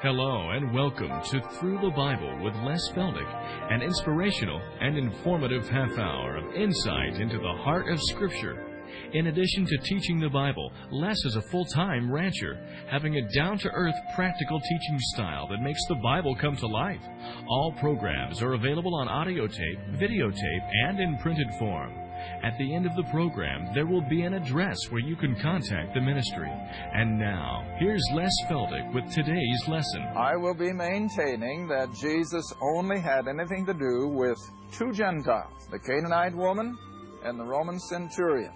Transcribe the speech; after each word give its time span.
Hello 0.00 0.50
and 0.50 0.72
welcome 0.72 1.10
to 1.24 1.40
Through 1.58 1.80
the 1.80 1.90
Bible 1.90 2.38
with 2.44 2.54
Les 2.62 2.88
Feldick, 2.94 3.26
an 3.72 3.82
inspirational 3.82 4.62
and 4.80 4.96
informative 4.96 5.68
half 5.68 5.98
hour 5.98 6.36
of 6.36 6.54
insight 6.54 7.20
into 7.20 7.36
the 7.36 7.62
heart 7.64 7.88
of 7.88 7.98
Scripture. 8.02 8.64
In 9.12 9.26
addition 9.26 9.66
to 9.66 9.78
teaching 9.78 10.20
the 10.20 10.28
Bible, 10.28 10.70
Les 10.92 11.16
is 11.24 11.34
a 11.34 11.42
full 11.50 11.64
time 11.64 12.12
rancher, 12.12 12.64
having 12.88 13.16
a 13.16 13.28
down 13.34 13.58
to 13.58 13.70
earth, 13.70 13.96
practical 14.14 14.60
teaching 14.60 15.00
style 15.14 15.48
that 15.48 15.62
makes 15.62 15.84
the 15.88 15.96
Bible 15.96 16.36
come 16.36 16.56
to 16.58 16.68
life. 16.68 17.02
All 17.48 17.74
programs 17.80 18.40
are 18.40 18.54
available 18.54 18.94
on 18.94 19.08
audio 19.08 19.48
tape, 19.48 19.80
videotape, 19.94 20.70
and 20.86 21.00
in 21.00 21.18
printed 21.18 21.48
form. 21.58 22.07
At 22.42 22.56
the 22.58 22.74
end 22.74 22.86
of 22.86 22.94
the 22.94 23.02
program, 23.10 23.68
there 23.74 23.86
will 23.86 24.06
be 24.08 24.22
an 24.22 24.34
address 24.34 24.78
where 24.90 25.00
you 25.00 25.16
can 25.16 25.34
contact 25.40 25.94
the 25.94 26.00
ministry. 26.00 26.50
And 26.94 27.18
now, 27.18 27.66
here's 27.78 28.02
Les 28.12 28.30
Feldick 28.48 28.94
with 28.94 29.10
today's 29.12 29.66
lesson. 29.66 30.02
I 30.16 30.36
will 30.36 30.54
be 30.54 30.72
maintaining 30.72 31.66
that 31.68 31.92
Jesus 32.00 32.44
only 32.76 33.00
had 33.00 33.26
anything 33.26 33.66
to 33.66 33.74
do 33.74 34.08
with 34.08 34.38
two 34.72 34.92
Gentiles, 34.92 35.66
the 35.72 35.80
Canaanite 35.80 36.36
woman 36.36 36.76
and 37.24 37.40
the 37.40 37.44
Roman 37.44 37.80
centurion. 37.80 38.52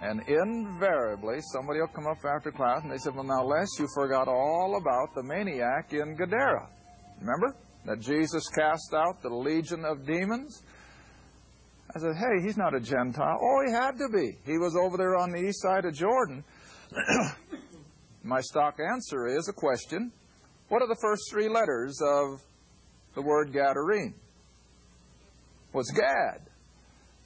And 0.00 0.20
invariably, 0.26 1.40
somebody 1.52 1.80
will 1.80 1.88
come 1.88 2.06
up 2.06 2.24
after 2.24 2.50
class 2.52 2.82
and 2.82 2.92
they 2.92 2.98
say, 2.98 3.10
Well, 3.14 3.24
now, 3.24 3.44
Les, 3.44 3.68
you 3.78 3.86
forgot 3.94 4.28
all 4.28 4.76
about 4.80 5.14
the 5.14 5.22
maniac 5.22 5.92
in 5.92 6.16
Gadara. 6.16 6.68
Remember? 7.20 7.56
That 7.86 8.00
Jesus 8.00 8.48
cast 8.48 8.94
out 8.94 9.22
the 9.22 9.28
legion 9.28 9.84
of 9.84 10.06
demons? 10.06 10.62
I 11.94 12.00
said, 12.00 12.16
Hey, 12.16 12.42
he's 12.42 12.56
not 12.56 12.74
a 12.74 12.80
Gentile. 12.80 13.38
Oh, 13.40 13.62
he 13.64 13.72
had 13.72 13.92
to 13.98 14.08
be. 14.08 14.36
He 14.44 14.58
was 14.58 14.76
over 14.76 14.96
there 14.96 15.16
on 15.16 15.30
the 15.30 15.38
east 15.38 15.62
side 15.62 15.84
of 15.84 15.94
Jordan. 15.94 16.42
My 18.24 18.40
stock 18.40 18.78
answer 18.80 19.26
is 19.26 19.48
a 19.48 19.52
question. 19.52 20.10
What 20.68 20.82
are 20.82 20.88
the 20.88 20.98
first 21.00 21.22
three 21.30 21.48
letters 21.48 22.00
of 22.02 22.40
the 23.14 23.22
word 23.22 23.52
Gadarene? 23.52 24.14
Was 25.72 25.90
Gad. 25.90 26.48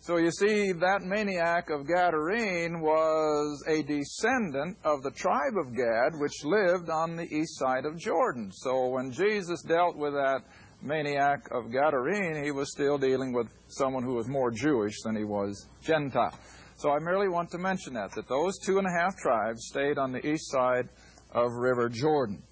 So 0.00 0.16
you 0.16 0.30
see, 0.30 0.72
that 0.72 1.02
maniac 1.02 1.70
of 1.70 1.86
Gadarene 1.86 2.80
was 2.80 3.62
a 3.68 3.82
descendant 3.82 4.76
of 4.84 5.02
the 5.02 5.10
tribe 5.10 5.56
of 5.58 5.74
Gad, 5.74 6.18
which 6.18 6.44
lived 6.44 6.88
on 6.88 7.16
the 7.16 7.24
east 7.24 7.58
side 7.58 7.84
of 7.84 7.98
Jordan. 7.98 8.50
So 8.52 8.88
when 8.88 9.12
Jesus 9.12 9.62
dealt 9.62 9.96
with 9.96 10.12
that 10.12 10.42
maniac 10.82 11.50
of 11.50 11.66
Gadarene, 11.66 12.42
he 12.42 12.50
was 12.50 12.70
still 12.70 12.98
dealing 12.98 13.32
with 13.32 13.48
someone 13.68 14.02
who 14.02 14.14
was 14.14 14.28
more 14.28 14.50
Jewish 14.50 15.00
than 15.02 15.16
he 15.16 15.24
was 15.24 15.66
Gentile. 15.82 16.38
So 16.76 16.90
I 16.90 16.98
merely 17.00 17.28
want 17.28 17.50
to 17.50 17.58
mention 17.58 17.94
that, 17.94 18.12
that 18.14 18.28
those 18.28 18.58
two 18.58 18.78
and 18.78 18.86
a 18.86 19.00
half 19.00 19.16
tribes 19.16 19.66
stayed 19.66 19.98
on 19.98 20.12
the 20.12 20.24
east 20.24 20.50
side 20.50 20.88
of 21.32 21.52
River 21.52 21.88
Jordan. 21.88 22.42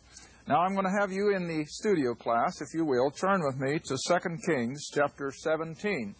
Now 0.48 0.60
I'm 0.60 0.74
going 0.74 0.86
to 0.86 1.00
have 1.00 1.12
you 1.12 1.34
in 1.34 1.47
the 1.47 1.64
studio 1.66 2.14
class, 2.14 2.60
if 2.60 2.69
you 2.74 2.84
will, 2.84 3.10
turn 3.10 3.41
with 3.44 3.56
me 3.58 3.78
to 3.78 3.97
2 3.97 4.36
Kings 4.47 4.88
chapter 4.92 5.32
17. 5.32 6.14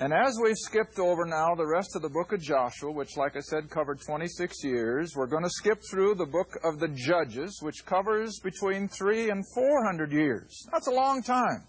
And 0.00 0.12
as 0.12 0.38
we've 0.40 0.56
skipped 0.56 1.00
over 1.00 1.24
now 1.24 1.56
the 1.56 1.66
rest 1.66 1.96
of 1.96 2.02
the 2.02 2.08
book 2.08 2.32
of 2.32 2.40
Joshua, 2.40 2.92
which, 2.92 3.16
like 3.16 3.36
I 3.36 3.40
said, 3.40 3.68
covered 3.68 4.00
26 4.00 4.62
years, 4.62 5.16
we're 5.16 5.26
going 5.26 5.42
to 5.42 5.50
skip 5.50 5.82
through 5.90 6.14
the 6.14 6.24
book 6.24 6.56
of 6.62 6.78
the 6.78 6.86
Judges, 6.86 7.58
which 7.62 7.84
covers 7.84 8.38
between 8.44 8.86
three 8.86 9.30
and 9.30 9.44
400 9.54 10.12
years. 10.12 10.64
That's 10.70 10.86
a 10.86 10.92
long 10.92 11.20
time. 11.20 11.64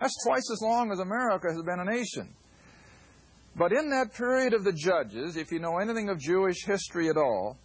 That's 0.00 0.24
twice 0.26 0.50
as 0.52 0.60
long 0.60 0.90
as 0.90 0.98
America 0.98 1.46
has 1.52 1.62
been 1.62 1.78
a 1.78 1.84
nation. 1.84 2.34
But 3.54 3.72
in 3.72 3.90
that 3.90 4.12
period 4.12 4.54
of 4.54 4.64
the 4.64 4.72
Judges, 4.72 5.36
if 5.36 5.52
you 5.52 5.60
know 5.60 5.78
anything 5.78 6.08
of 6.08 6.18
Jewish 6.18 6.64
history 6.64 7.08
at 7.10 7.16
all, 7.16 7.58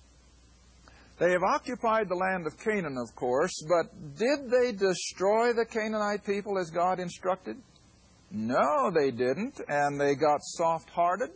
they 1.17 1.31
have 1.31 1.41
occupied 1.41 2.07
the 2.07 2.15
land 2.15 2.45
of 2.45 2.59
Canaan, 2.59 2.97
of 2.99 3.15
course, 3.15 3.63
but 3.67 3.87
did 4.15 4.51
they 4.51 4.73
destroy 4.73 5.53
the 5.53 5.65
Canaanite 5.65 6.23
people 6.23 6.59
as 6.59 6.69
God 6.69 6.99
instructed? 6.99 7.57
No, 8.31 8.91
they 8.91 9.11
didn't, 9.11 9.61
and 9.67 9.99
they 9.99 10.15
got 10.15 10.39
soft 10.41 10.89
hearted, 10.89 11.29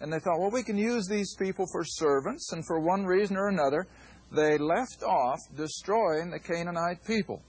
and 0.00 0.12
they 0.12 0.18
thought, 0.18 0.38
well, 0.38 0.50
we 0.50 0.62
can 0.62 0.78
use 0.78 1.06
these 1.06 1.34
people 1.38 1.66
for 1.70 1.84
servants, 1.84 2.52
and 2.52 2.64
for 2.66 2.80
one 2.80 3.04
reason 3.04 3.36
or 3.36 3.48
another, 3.48 3.86
they 4.34 4.58
left 4.58 5.02
off 5.02 5.38
destroying 5.56 6.30
the 6.30 6.38
Canaanite 6.38 7.04
people. 7.06 7.42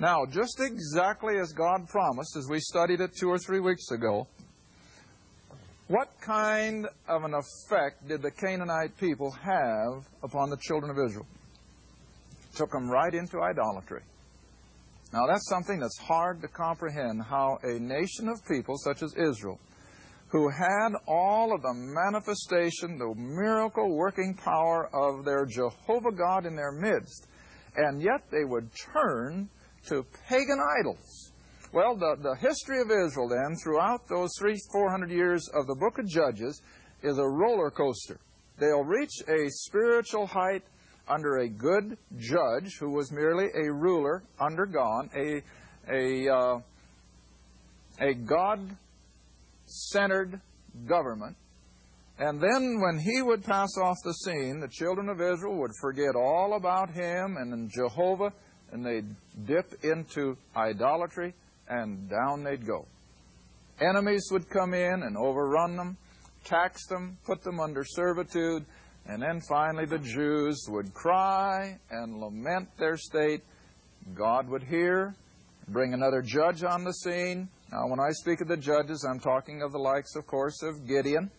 Now, 0.00 0.26
just 0.26 0.60
exactly 0.60 1.38
as 1.38 1.52
God 1.52 1.88
promised, 1.88 2.36
as 2.36 2.48
we 2.48 2.58
studied 2.60 3.00
it 3.00 3.12
two 3.18 3.28
or 3.28 3.38
three 3.38 3.60
weeks 3.60 3.90
ago, 3.90 4.26
what 5.88 6.08
kind 6.20 6.86
of 7.08 7.24
an 7.24 7.34
effect 7.34 8.08
did 8.08 8.22
the 8.22 8.30
Canaanite 8.30 8.96
people 8.98 9.30
have 9.30 10.04
upon 10.22 10.50
the 10.50 10.56
children 10.56 10.90
of 10.90 10.96
Israel? 10.98 11.26
Took 12.56 12.70
them 12.70 12.90
right 12.90 13.12
into 13.14 13.40
idolatry. 13.40 14.02
Now, 15.12 15.26
that's 15.28 15.48
something 15.48 15.78
that's 15.78 15.98
hard 15.98 16.40
to 16.42 16.48
comprehend 16.48 17.22
how 17.22 17.58
a 17.62 17.78
nation 17.78 18.28
of 18.28 18.44
people 18.46 18.76
such 18.78 19.02
as 19.02 19.14
Israel, 19.14 19.60
who 20.28 20.48
had 20.48 20.90
all 21.06 21.54
of 21.54 21.62
the 21.62 21.72
manifestation, 21.72 22.98
the 22.98 23.14
miracle 23.16 23.96
working 23.96 24.34
power 24.34 24.90
of 24.92 25.24
their 25.24 25.46
Jehovah 25.46 26.10
God 26.10 26.46
in 26.46 26.56
their 26.56 26.72
midst, 26.72 27.28
and 27.76 28.02
yet 28.02 28.22
they 28.32 28.44
would 28.44 28.68
turn 28.74 29.48
to 29.86 30.04
pagan 30.28 30.58
idols. 30.80 31.30
Well, 31.72 31.96
the, 31.96 32.16
the 32.20 32.36
history 32.36 32.80
of 32.80 32.90
Israel, 32.90 33.28
then, 33.28 33.56
throughout 33.56 34.08
those 34.08 34.30
three, 34.38 34.56
four 34.72 34.90
hundred 34.90 35.10
years 35.10 35.48
of 35.54 35.66
the 35.66 35.74
book 35.74 35.98
of 35.98 36.06
Judges, 36.08 36.62
is 37.02 37.18
a 37.18 37.28
roller 37.28 37.70
coaster. 37.70 38.18
They'll 38.58 38.84
reach 38.84 39.22
a 39.28 39.50
spiritual 39.50 40.26
height 40.26 40.62
under 41.08 41.38
a 41.38 41.48
good 41.48 41.96
judge 42.18 42.76
who 42.78 42.90
was 42.90 43.12
merely 43.12 43.46
a 43.54 43.72
ruler 43.72 44.22
undergone, 44.40 45.10
a, 45.16 45.42
a, 45.92 46.32
uh, 46.32 46.58
a 48.00 48.14
God 48.14 48.76
centered 49.66 50.40
government. 50.86 51.36
And 52.18 52.40
then 52.40 52.80
when 52.80 52.98
he 52.98 53.22
would 53.22 53.44
pass 53.44 53.76
off 53.76 53.96
the 54.04 54.14
scene, 54.14 54.60
the 54.60 54.68
children 54.68 55.08
of 55.08 55.20
Israel 55.20 55.56
would 55.58 55.72
forget 55.80 56.14
all 56.14 56.54
about 56.56 56.90
him 56.90 57.36
and 57.36 57.70
Jehovah, 57.70 58.32
and 58.70 58.84
they'd 58.84 59.46
dip 59.46 59.84
into 59.84 60.36
idolatry, 60.56 61.34
and 61.68 62.08
down 62.08 62.44
they'd 62.44 62.66
go. 62.66 62.86
Enemies 63.80 64.28
would 64.30 64.48
come 64.48 64.74
in 64.74 65.02
and 65.02 65.16
overrun 65.16 65.76
them, 65.76 65.96
tax 66.44 66.86
them, 66.86 67.18
put 67.24 67.42
them 67.42 67.58
under 67.58 67.84
servitude, 67.84 68.64
and 69.06 69.20
then 69.20 69.40
finally, 69.40 69.84
the 69.84 69.98
Jews 69.98 70.66
would 70.68 70.94
cry 70.94 71.78
and 71.90 72.18
lament 72.18 72.68
their 72.78 72.96
state. 72.96 73.42
God 74.14 74.48
would 74.48 74.62
hear, 74.62 75.14
bring 75.68 75.92
another 75.92 76.22
judge 76.22 76.64
on 76.64 76.84
the 76.84 76.92
scene. 76.92 77.48
Now, 77.70 77.86
when 77.88 78.00
I 78.00 78.12
speak 78.12 78.40
of 78.40 78.48
the 78.48 78.56
judges, 78.56 79.06
I'm 79.08 79.20
talking 79.20 79.62
of 79.62 79.72
the 79.72 79.78
likes, 79.78 80.16
of 80.16 80.26
course, 80.26 80.62
of 80.62 80.86
Gideon, 80.86 81.30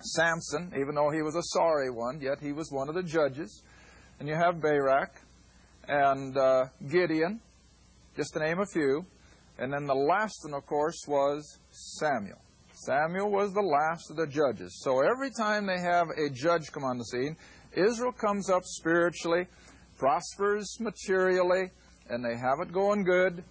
Samson, 0.00 0.72
even 0.78 0.94
though 0.94 1.10
he 1.10 1.22
was 1.22 1.36
a 1.36 1.42
sorry 1.42 1.90
one, 1.90 2.20
yet 2.20 2.38
he 2.40 2.52
was 2.52 2.70
one 2.70 2.88
of 2.88 2.94
the 2.94 3.02
judges. 3.02 3.62
And 4.18 4.28
you 4.28 4.34
have 4.34 4.60
Barak 4.60 5.20
and 5.88 6.36
uh, 6.36 6.66
Gideon, 6.90 7.40
just 8.16 8.32
to 8.34 8.40
name 8.40 8.60
a 8.60 8.66
few. 8.66 9.04
And 9.58 9.72
then 9.72 9.86
the 9.86 9.94
last 9.94 10.38
one, 10.44 10.54
of 10.54 10.64
course, 10.66 11.04
was 11.06 11.58
Samuel. 11.70 12.40
Samuel 12.84 13.30
was 13.30 13.52
the 13.52 13.60
last 13.60 14.10
of 14.10 14.16
the 14.16 14.26
judges. 14.26 14.80
So 14.82 15.00
every 15.00 15.30
time 15.30 15.66
they 15.66 15.80
have 15.80 16.08
a 16.08 16.30
judge 16.30 16.72
come 16.72 16.82
on 16.82 16.96
the 16.96 17.04
scene, 17.04 17.36
Israel 17.76 18.12
comes 18.12 18.48
up 18.48 18.62
spiritually, 18.64 19.46
prospers 19.98 20.78
materially, 20.80 21.70
and 22.08 22.24
they 22.24 22.38
have 22.38 22.60
it 22.60 22.72
going 22.72 23.04
good, 23.04 23.44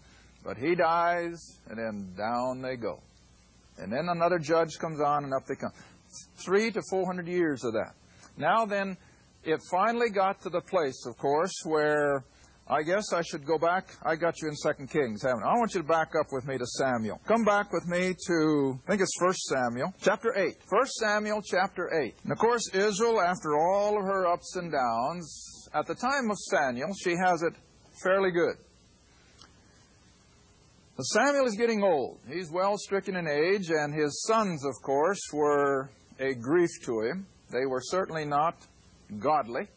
but 0.43 0.57
he 0.57 0.73
dies, 0.73 1.59
and 1.69 1.77
then 1.77 2.11
down 2.17 2.63
they 2.63 2.75
go. 2.75 3.01
And 3.77 3.93
then 3.93 4.09
another 4.09 4.39
judge 4.39 4.79
comes 4.79 4.99
on, 4.99 5.23
and 5.23 5.33
up 5.33 5.45
they 5.47 5.55
come. 5.55 5.73
Three 6.43 6.71
to 6.71 6.81
four 6.89 7.05
hundred 7.05 7.27
years 7.27 7.63
of 7.63 7.73
that. 7.73 7.93
Now 8.35 8.65
then, 8.65 8.97
it 9.43 9.61
finally 9.69 10.09
got 10.09 10.41
to 10.41 10.49
the 10.49 10.61
place, 10.61 11.05
of 11.05 11.17
course, 11.19 11.53
where 11.65 12.23
I 12.71 12.83
guess 12.83 13.13
I 13.13 13.23
should 13.23 13.47
go 13.47 13.57
back. 13.57 13.95
I 14.03 14.15
got 14.15 14.39
you 14.41 14.47
in 14.47 14.55
Second 14.55 14.91
Kings, 14.91 15.23
haven't 15.23 15.43
I? 15.43 15.53
I 15.53 15.57
want 15.57 15.73
you 15.73 15.81
to 15.81 15.87
back 15.87 16.11
up 16.19 16.27
with 16.31 16.45
me 16.45 16.55
to 16.59 16.65
Samuel. 16.67 17.19
Come 17.25 17.43
back 17.43 17.73
with 17.73 17.87
me 17.87 18.13
to, 18.27 18.79
I 18.85 18.91
think 18.91 19.01
it's 19.01 19.17
First 19.19 19.41
Samuel, 19.45 19.91
chapter 19.99 20.37
8. 20.37 20.55
First 20.69 20.93
Samuel, 20.97 21.41
chapter 21.41 21.89
8. 21.91 22.13
And 22.23 22.31
of 22.31 22.37
course, 22.37 22.69
Israel, 22.75 23.21
after 23.21 23.57
all 23.57 23.97
of 23.97 24.03
her 24.03 24.27
ups 24.27 24.55
and 24.55 24.71
downs, 24.71 25.67
at 25.73 25.87
the 25.87 25.95
time 25.95 26.29
of 26.29 26.37
Samuel, 26.37 26.93
she 27.03 27.15
has 27.15 27.41
it 27.41 27.53
fairly 28.03 28.29
good. 28.29 28.55
But 30.95 31.03
Samuel 31.05 31.47
is 31.47 31.55
getting 31.55 31.81
old. 31.81 32.19
He's 32.27 32.51
well 32.51 32.77
stricken 32.77 33.15
in 33.15 33.27
age, 33.27 33.71
and 33.71 33.95
his 33.95 34.23
sons, 34.27 34.63
of 34.63 34.73
course, 34.83 35.21
were 35.33 35.89
a 36.19 36.35
grief 36.35 36.69
to 36.83 37.01
him. 37.01 37.25
They 37.51 37.65
were 37.65 37.81
certainly 37.81 38.25
not 38.25 38.57
godly. 39.17 39.69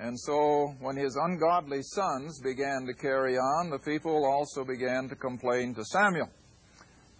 And 0.00 0.18
so 0.18 0.74
when 0.80 0.96
his 0.96 1.14
ungodly 1.16 1.82
sons 1.82 2.40
began 2.40 2.86
to 2.86 2.94
carry 2.94 3.36
on, 3.36 3.68
the 3.68 3.78
people 3.78 4.24
also 4.24 4.64
began 4.64 5.10
to 5.10 5.14
complain 5.14 5.74
to 5.74 5.84
Samuel 5.84 6.30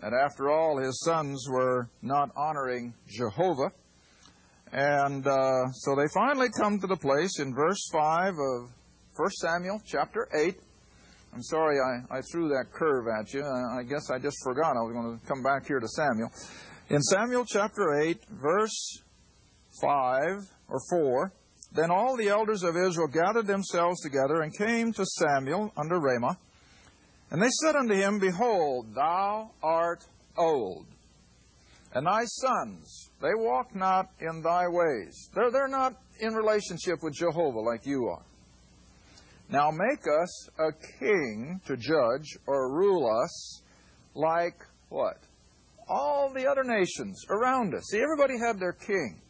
that 0.01 0.15
after 0.15 0.49
all 0.49 0.79
his 0.79 0.99
sons 1.05 1.47
were 1.51 1.91
not 2.01 2.31
honoring 2.35 2.95
Jehovah. 3.07 3.71
And 4.73 5.27
uh, 5.27 5.71
so 5.73 5.95
they 5.95 6.07
finally 6.15 6.49
come 6.57 6.81
to 6.81 6.87
the 6.87 6.97
place 6.97 7.39
in 7.39 7.55
verse 7.55 7.87
5 7.93 8.33
of 8.33 8.71
1 9.15 9.31
Samuel 9.33 9.83
chapter 9.85 10.27
8. 10.35 10.55
I'm 11.35 11.43
sorry 11.43 11.77
I, 11.79 12.17
I 12.17 12.21
threw 12.33 12.49
that 12.49 12.73
curve 12.73 13.07
at 13.09 13.35
you. 13.35 13.45
I 13.45 13.83
guess 13.83 14.11
I 14.11 14.19
just 14.19 14.39
forgot 14.43 14.79
I 14.79 14.81
was 14.81 14.95
going 14.95 15.21
to 15.21 15.27
come 15.27 15.43
back 15.43 15.67
here 15.67 15.81
to 15.81 15.89
Samuel. 15.89 16.31
In 16.89 17.03
Samuel 17.03 17.45
chapter 17.45 18.01
8, 18.01 18.25
verse 18.31 19.03
5 19.83 20.49
or 20.69 20.81
4, 20.89 21.33
then 21.73 21.91
all 21.91 22.17
the 22.17 22.29
elders 22.29 22.63
of 22.63 22.77
Israel 22.77 23.07
gathered 23.07 23.47
themselves 23.47 24.01
together 24.01 24.43
and 24.43 24.57
came 24.57 24.93
to 24.93 25.07
Samuel 25.07 25.73
under 25.77 26.01
Ramah. 26.01 26.39
And 27.31 27.41
they 27.41 27.51
said 27.63 27.77
unto 27.77 27.95
him, 27.95 28.19
Behold, 28.19 28.95
thou 28.95 29.53
art 29.63 30.05
old, 30.37 30.87
and 31.95 32.07
thy 32.07 32.25
sons, 32.25 33.11
they 33.21 33.35
walk 33.35 33.75
not 33.75 34.11
in 34.21 34.43
thy 34.43 34.67
ways. 34.69 35.29
They're, 35.35 35.51
they're 35.51 35.69
not 35.69 35.95
in 36.21 36.35
relationship 36.35 37.03
with 37.03 37.15
Jehovah 37.15 37.61
like 37.61 37.87
you 37.87 38.07
are. 38.07 38.23
Now 39.49 39.71
make 39.71 40.05
us 40.07 40.49
a 40.59 40.73
king 40.99 41.61
to 41.67 41.77
judge 41.77 42.39
or 42.47 42.73
rule 42.73 43.09
us 43.23 43.63
like 44.15 44.55
what? 44.89 45.19
All 45.89 46.33
the 46.33 46.47
other 46.47 46.63
nations 46.63 47.25
around 47.29 47.75
us. 47.75 47.89
See, 47.91 48.01
everybody 48.01 48.39
had 48.39 48.61
their 48.61 48.73
king. 48.73 49.21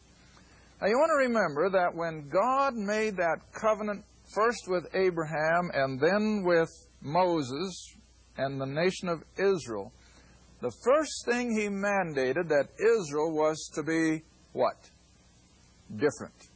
Now 0.81 0.87
you 0.87 0.97
want 0.97 1.11
to 1.11 1.27
remember 1.27 1.69
that 1.69 1.93
when 1.93 2.27
God 2.27 2.73
made 2.73 3.15
that 3.17 3.37
covenant 3.53 4.03
first 4.33 4.67
with 4.67 4.87
Abraham 4.95 5.69
and 5.75 5.99
then 5.99 6.43
with 6.43 6.69
Moses 7.01 7.95
and 8.37 8.59
the 8.59 8.65
nation 8.65 9.07
of 9.07 9.23
Israel, 9.37 9.91
the 10.61 10.71
first 10.83 11.25
thing 11.25 11.51
he 11.51 11.67
mandated 11.67 12.49
that 12.49 12.69
Israel 12.79 13.31
was 13.31 13.69
to 13.75 13.83
be 13.83 14.23
what? 14.53 14.89
Different. 15.91 16.49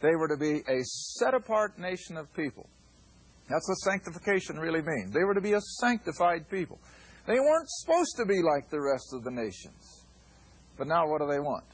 They 0.00 0.16
were 0.16 0.28
to 0.28 0.36
be 0.36 0.62
a 0.68 0.82
set 0.82 1.34
apart 1.34 1.78
nation 1.78 2.16
of 2.16 2.32
people. 2.34 2.68
That's 3.48 3.68
what 3.68 3.76
sanctification 3.76 4.58
really 4.58 4.82
means. 4.82 5.12
They 5.12 5.22
were 5.22 5.34
to 5.34 5.40
be 5.40 5.52
a 5.52 5.60
sanctified 5.80 6.50
people. 6.50 6.80
They 7.28 7.38
weren't 7.38 7.68
supposed 7.68 8.16
to 8.16 8.26
be 8.26 8.42
like 8.42 8.70
the 8.70 8.80
rest 8.80 9.12
of 9.12 9.22
the 9.22 9.30
nations. 9.30 10.04
But 10.76 10.88
now 10.88 11.08
what 11.08 11.20
do 11.20 11.28
they 11.28 11.38
want? 11.38 11.64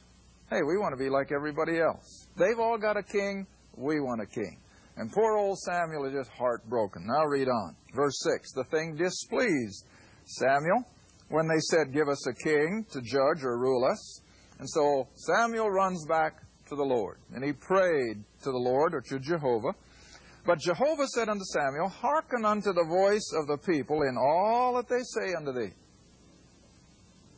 Hey, 0.53 0.61
we 0.69 0.77
want 0.77 0.93
to 0.93 1.03
be 1.03 1.09
like 1.09 1.33
everybody 1.33 1.81
else. 1.81 2.27
They've 2.37 2.59
all 2.59 2.77
got 2.77 2.99
a 2.99 3.03
king. 3.03 3.47
We 3.75 4.01
want 4.01 4.21
a 4.21 4.27
king. 4.27 4.61
And 4.99 5.11
poor 5.11 5.39
old 5.39 5.59
Samuel 5.61 6.05
is 6.05 6.13
just 6.13 6.31
heartbroken. 6.37 7.07
Now 7.07 7.25
read 7.25 7.49
on. 7.49 7.75
Verse 7.95 8.21
6. 8.23 8.53
The 8.53 8.65
thing 8.65 8.95
displeased 8.95 9.87
Samuel 10.27 10.85
when 11.31 11.49
they 11.49 11.59
said, 11.71 11.95
Give 11.95 12.07
us 12.07 12.27
a 12.27 12.35
king 12.35 12.85
to 12.93 13.01
judge 13.01 13.43
or 13.43 13.59
rule 13.59 13.83
us. 13.91 14.21
And 14.59 14.69
so 14.69 15.09
Samuel 15.15 15.71
runs 15.71 16.05
back 16.05 16.43
to 16.69 16.77
the 16.77 16.85
Lord. 16.85 17.17
And 17.33 17.43
he 17.43 17.55
prayed 17.55 18.23
to 18.43 18.51
the 18.51 18.59
Lord 18.59 18.93
or 18.95 19.01
to 19.01 19.19
Jehovah. 19.21 19.73
But 20.45 20.59
Jehovah 20.59 21.07
said 21.15 21.31
unto 21.31 21.45
Samuel, 21.45 21.89
Hearken 21.89 22.45
unto 22.45 22.75
the 22.75 22.85
voice 22.85 23.33
of 23.41 23.47
the 23.47 23.57
people 23.57 24.03
in 24.03 24.19
all 24.19 24.75
that 24.75 24.89
they 24.91 25.01
say 25.03 25.33
unto 25.35 25.53
thee. 25.55 25.73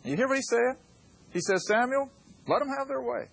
You 0.02 0.16
hear 0.16 0.26
what 0.26 0.38
he 0.38 0.43
said? 0.43 0.78
He 1.31 1.40
says, 1.40 1.64
Samuel, 1.69 2.11
let 2.46 2.58
them 2.61 2.69
have 2.79 2.88
their 2.88 3.02
way. 3.02 3.29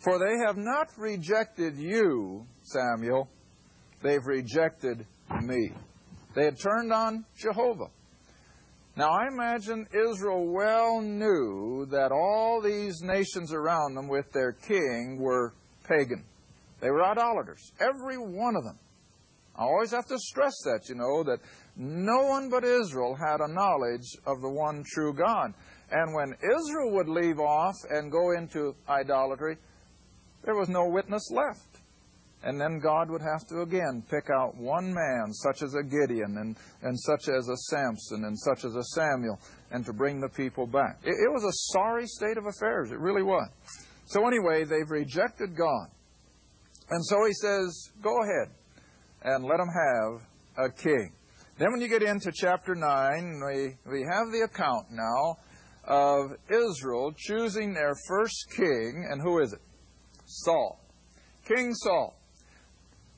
For 0.00 0.18
they 0.18 0.46
have 0.46 0.56
not 0.56 0.88
rejected 0.96 1.76
you, 1.76 2.46
Samuel, 2.62 3.28
they've 4.02 4.24
rejected 4.24 5.06
me. 5.42 5.72
They 6.34 6.44
had 6.44 6.58
turned 6.58 6.92
on 6.92 7.24
Jehovah. 7.36 7.90
Now, 8.96 9.10
I 9.10 9.28
imagine 9.28 9.86
Israel 9.92 10.46
well 10.52 11.00
knew 11.00 11.86
that 11.90 12.12
all 12.12 12.60
these 12.62 13.02
nations 13.02 13.52
around 13.52 13.94
them 13.94 14.08
with 14.08 14.30
their 14.32 14.52
king 14.52 15.18
were 15.18 15.54
pagan. 15.88 16.24
They 16.80 16.90
were 16.90 17.04
idolaters, 17.04 17.72
every 17.80 18.16
one 18.16 18.56
of 18.56 18.64
them. 18.64 18.78
I 19.56 19.64
always 19.64 19.90
have 19.90 20.06
to 20.06 20.18
stress 20.18 20.54
that, 20.64 20.88
you 20.88 20.94
know, 20.94 21.22
that 21.24 21.40
no 21.76 22.26
one 22.26 22.48
but 22.48 22.64
Israel 22.64 23.14
had 23.14 23.40
a 23.40 23.52
knowledge 23.52 24.16
of 24.26 24.40
the 24.40 24.48
one 24.48 24.84
true 24.86 25.12
God. 25.12 25.52
And 25.90 26.14
when 26.14 26.34
Israel 26.58 26.92
would 26.92 27.08
leave 27.08 27.40
off 27.40 27.74
and 27.90 28.12
go 28.12 28.32
into 28.32 28.74
idolatry, 28.88 29.56
there 30.44 30.54
was 30.54 30.68
no 30.68 30.86
witness 30.86 31.30
left. 31.30 31.70
And 32.42 32.58
then 32.58 32.78
God 32.78 33.10
would 33.10 33.20
have 33.20 33.46
to 33.48 33.60
again 33.60 34.02
pick 34.10 34.30
out 34.30 34.56
one 34.56 34.94
man, 34.94 35.32
such 35.32 35.62
as 35.62 35.74
a 35.74 35.82
Gideon, 35.82 36.38
and, 36.38 36.56
and 36.82 36.98
such 36.98 37.28
as 37.28 37.48
a 37.48 37.56
Samson, 37.68 38.24
and 38.24 38.38
such 38.38 38.64
as 38.64 38.74
a 38.74 38.84
Samuel, 38.94 39.38
and 39.70 39.84
to 39.84 39.92
bring 39.92 40.20
the 40.20 40.28
people 40.28 40.66
back. 40.66 41.00
It, 41.04 41.10
it 41.10 41.30
was 41.30 41.44
a 41.44 41.52
sorry 41.72 42.06
state 42.06 42.38
of 42.38 42.46
affairs. 42.46 42.92
It 42.92 42.98
really 42.98 43.22
was. 43.22 43.46
So, 44.06 44.26
anyway, 44.26 44.64
they've 44.64 44.90
rejected 44.90 45.54
God. 45.54 45.88
And 46.88 47.04
so 47.04 47.24
he 47.26 47.32
says, 47.34 47.90
Go 48.02 48.16
ahead 48.22 48.48
and 49.22 49.44
let 49.44 49.58
them 49.58 49.68
have 49.68 50.66
a 50.66 50.70
king. 50.70 51.12
Then, 51.58 51.72
when 51.72 51.82
you 51.82 51.88
get 51.88 52.02
into 52.02 52.32
chapter 52.34 52.74
9, 52.74 53.40
we, 53.46 53.76
we 53.90 54.00
have 54.10 54.32
the 54.32 54.48
account 54.50 54.86
now 54.90 55.36
of 55.84 56.32
Israel 56.48 57.12
choosing 57.16 57.74
their 57.74 57.94
first 58.06 58.46
king, 58.56 59.08
and 59.10 59.20
who 59.20 59.40
is 59.40 59.52
it? 59.52 59.60
Saul. 60.26 60.80
King 61.46 61.74
Saul. 61.74 62.14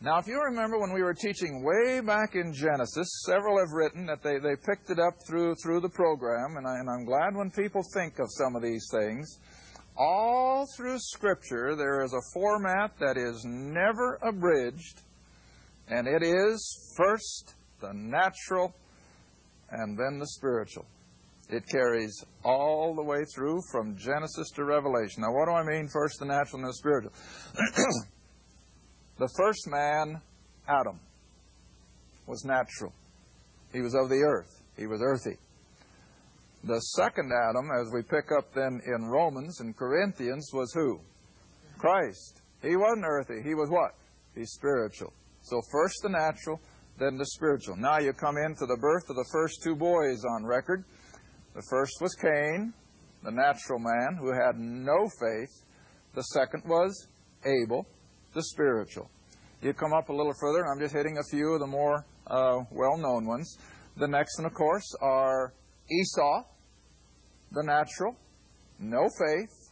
Now, 0.01 0.19
if 0.19 0.27
you 0.27 0.43
remember 0.43 0.81
when 0.81 0.93
we 0.93 1.03
were 1.03 1.15
teaching 1.15 1.63
way 1.63 2.01
back 2.01 2.35
in 2.35 2.53
Genesis, 2.53 3.23
several 3.25 3.59
have 3.59 3.71
written 3.73 4.05
that 4.07 4.21
they, 4.21 4.39
they 4.39 4.57
picked 4.57 4.91
it 4.91 4.99
up 4.99 5.15
through, 5.29 5.55
through 5.63 5.81
the 5.81 5.89
program, 5.89 6.57
and, 6.57 6.67
I, 6.67 6.79
and 6.81 6.91
I'm 6.91 7.05
glad 7.05 7.37
when 7.37 7.53
people 7.53 7.83
think 7.95 8.19
of 8.19 8.27
some 8.31 8.57
of 8.57 8.63
these 8.63 8.85
things. 8.91 9.39
All 9.97 10.67
through 10.77 10.99
Scripture, 10.99 11.77
there 11.77 12.03
is 12.03 12.15
a 12.15 12.33
format 12.33 12.99
that 12.99 13.17
is 13.17 13.45
never 13.45 14.19
abridged, 14.23 15.03
and 15.87 16.09
it 16.09 16.23
is 16.25 16.95
first 16.97 17.55
the 17.81 17.93
natural 17.93 18.75
and 19.71 19.97
then 19.97 20.19
the 20.19 20.27
spiritual. 20.27 20.87
It 21.53 21.69
carries 21.69 22.25
all 22.45 22.95
the 22.95 23.03
way 23.03 23.25
through 23.35 23.61
from 23.71 23.95
Genesis 23.95 24.51
to 24.53 24.65
Revelation. 24.65 25.21
Now, 25.21 25.35
what 25.35 25.45
do 25.45 25.53
I 25.53 25.63
mean, 25.63 25.87
first 25.87 26.19
the 26.19 26.25
natural 26.25 26.61
and 26.61 26.69
the 26.71 26.73
spiritual? 26.73 27.13
the 29.19 29.29
first 29.37 29.69
man, 29.69 30.23
Adam, 30.67 30.99
was 32.27 32.43
natural. 32.47 32.95
He 33.71 33.83
was 33.83 33.95
of 33.95 34.09
the 34.09 34.23
earth. 34.27 34.63
He 34.79 34.87
was 34.87 35.03
earthy. 35.03 35.37
The 36.65 36.81
second 36.97 37.31
Adam, 37.51 37.69
as 37.79 37.93
we 37.93 38.01
pick 38.01 38.33
up 38.33 38.55
then 38.55 38.81
in 38.87 39.05
Romans 39.05 39.61
and 39.61 39.77
Corinthians, 39.77 40.49
was 40.55 40.73
who? 40.73 41.01
Christ. 41.77 42.41
He 42.63 42.77
wasn't 42.77 43.05
earthy. 43.05 43.43
He 43.45 43.55
was 43.55 43.69
what? 43.69 43.95
He's 44.35 44.53
spiritual. 44.53 45.13
So 45.43 45.61
first 45.71 45.97
the 46.03 46.09
natural, 46.09 46.63
then 46.99 47.19
the 47.19 47.27
spiritual. 47.27 47.77
Now 47.77 47.99
you 47.99 48.15
come 48.15 48.39
into 48.39 48.65
the 48.65 48.79
birth 48.81 49.11
of 49.11 49.17
the 49.17 49.29
first 49.31 49.63
two 49.63 49.77
boys 49.77 50.25
on 50.25 50.47
record. 50.47 50.85
The 51.55 51.63
first 51.69 52.01
was 52.01 52.15
Cain, 52.15 52.73
the 53.23 53.31
natural 53.31 53.79
man 53.79 54.17
who 54.19 54.33
had 54.33 54.59
no 54.59 55.09
faith. 55.21 55.65
The 56.15 56.23
second 56.23 56.65
was 56.67 57.09
Abel, 57.45 57.87
the 58.35 58.43
spiritual. 58.43 59.11
You 59.61 59.73
come 59.73 59.93
up 59.93 60.09
a 60.09 60.13
little 60.13 60.33
further, 60.41 60.61
and 60.61 60.71
I'm 60.73 60.81
just 60.81 60.95
hitting 60.95 61.19
a 61.19 61.31
few 61.31 61.53
of 61.53 61.61
the 61.61 61.67
more 61.67 62.05
uh, 62.27 62.61
well 62.71 62.97
known 62.97 63.27
ones. 63.27 63.59
The 63.97 64.09
next 64.09 64.39
one, 64.39 64.47
of 64.47 64.55
course, 64.55 64.95
are 65.01 65.53
Esau, 65.91 66.45
the 67.53 67.63
natural, 67.63 68.17
no 68.79 69.09
faith. 69.19 69.71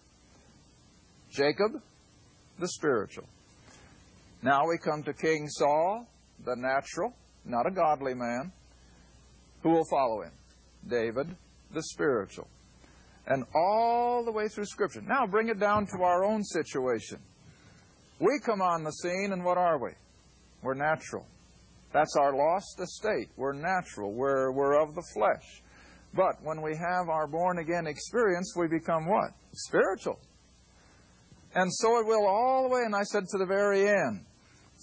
Jacob, 1.30 1.72
the 2.58 2.68
spiritual. 2.68 3.24
Now 4.42 4.66
we 4.68 4.78
come 4.78 5.02
to 5.04 5.12
King 5.12 5.48
Saul, 5.48 6.06
the 6.44 6.56
natural, 6.56 7.14
not 7.44 7.66
a 7.66 7.70
godly 7.70 8.14
man. 8.14 8.52
Who 9.62 9.70
will 9.70 9.86
follow 9.90 10.22
him? 10.22 10.32
David, 10.88 11.36
the 11.72 11.82
spiritual. 11.82 12.48
And 13.26 13.44
all 13.54 14.24
the 14.24 14.32
way 14.32 14.48
through 14.48 14.66
Scripture. 14.66 15.02
Now 15.02 15.26
bring 15.26 15.48
it 15.48 15.60
down 15.60 15.86
to 15.86 16.02
our 16.02 16.24
own 16.24 16.42
situation. 16.42 17.18
We 18.18 18.38
come 18.44 18.60
on 18.60 18.84
the 18.84 18.92
scene, 18.92 19.30
and 19.32 19.44
what 19.44 19.56
are 19.56 19.78
we? 19.78 19.90
We're 20.62 20.74
natural. 20.74 21.26
That's 21.92 22.16
our 22.16 22.36
lost 22.36 22.80
estate. 22.80 23.28
We're 23.36 23.52
natural. 23.52 24.12
We're, 24.12 24.52
we're 24.52 24.80
of 24.80 24.94
the 24.94 25.04
flesh. 25.14 25.62
But 26.14 26.42
when 26.42 26.60
we 26.60 26.76
have 26.76 27.08
our 27.08 27.26
born 27.26 27.58
again 27.58 27.86
experience, 27.86 28.54
we 28.56 28.68
become 28.68 29.06
what? 29.06 29.30
Spiritual. 29.54 30.18
And 31.54 31.72
so 31.72 31.98
it 31.98 32.06
will 32.06 32.26
all 32.26 32.62
the 32.64 32.74
way, 32.74 32.82
and 32.84 32.94
I 32.94 33.02
said 33.02 33.24
to 33.30 33.38
the 33.38 33.46
very 33.46 33.88
end. 33.88 34.24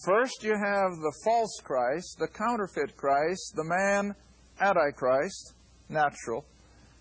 First, 0.06 0.44
you 0.44 0.51
have 0.51 0.91
the 0.91 1.13
false 1.24 1.60
Christ, 1.63 2.17
the 2.20 2.27
counterfeit 2.27 2.96
Christ, 2.98 3.53
the 3.56 3.63
man 3.63 4.13
Antichrist, 4.60 5.53
natural. 5.89 6.46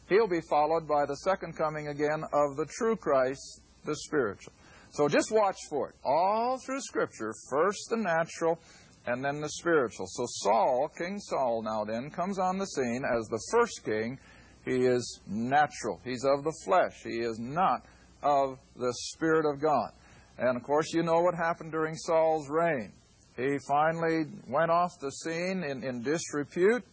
He'll 0.09 0.29
be 0.29 0.41
followed 0.49 0.87
by 0.87 1.05
the 1.07 1.17
second 1.17 1.57
coming 1.57 1.89
again 1.89 2.23
of 2.33 2.57
the 2.57 2.67
true 2.67 2.97
Christ, 2.97 3.61
the 3.85 3.97
spiritual. 3.97 4.53
So 4.91 5.09
just 5.09 5.31
watch 5.31 5.57
for 5.69 5.89
it. 5.91 5.95
All 6.05 6.59
through 6.65 6.81
Scripture, 6.81 7.35
first 7.51 7.91
the 7.91 7.97
natural 7.97 8.59
and 9.07 9.25
then 9.25 9.41
the 9.41 9.49
spiritual. 9.49 10.07
So 10.09 10.25
Saul, 10.27 10.91
King 10.97 11.19
Saul 11.21 11.63
now 11.63 11.85
then, 11.85 12.11
comes 12.11 12.39
on 12.39 12.59
the 12.59 12.67
scene 12.67 13.03
as 13.05 13.27
the 13.29 13.41
first 13.51 13.85
king. 13.85 14.19
He 14.65 14.85
is 14.85 15.21
natural. 15.27 16.01
He's 16.05 16.25
of 16.25 16.45
the 16.45 16.55
flesh. 16.65 17.03
He 17.05 17.21
is 17.21 17.39
not 17.39 17.85
of 18.23 18.59
the 18.77 18.93
Spirit 19.13 19.47
of 19.47 19.61
God. 19.61 19.93
And 20.39 20.57
of 20.57 20.63
course, 20.63 20.93
you 20.93 21.03
know 21.03 21.21
what 21.21 21.35
happened 21.35 21.73
during 21.73 21.97
Saul's 21.97 22.49
reign. 22.49 22.93
He 23.37 23.59
finally 23.69 24.25
went 24.49 24.71
off 24.71 24.99
the 25.01 25.11
scene 25.11 25.63
in, 25.63 25.85
in 25.85 26.03
disrepute, 26.03 26.85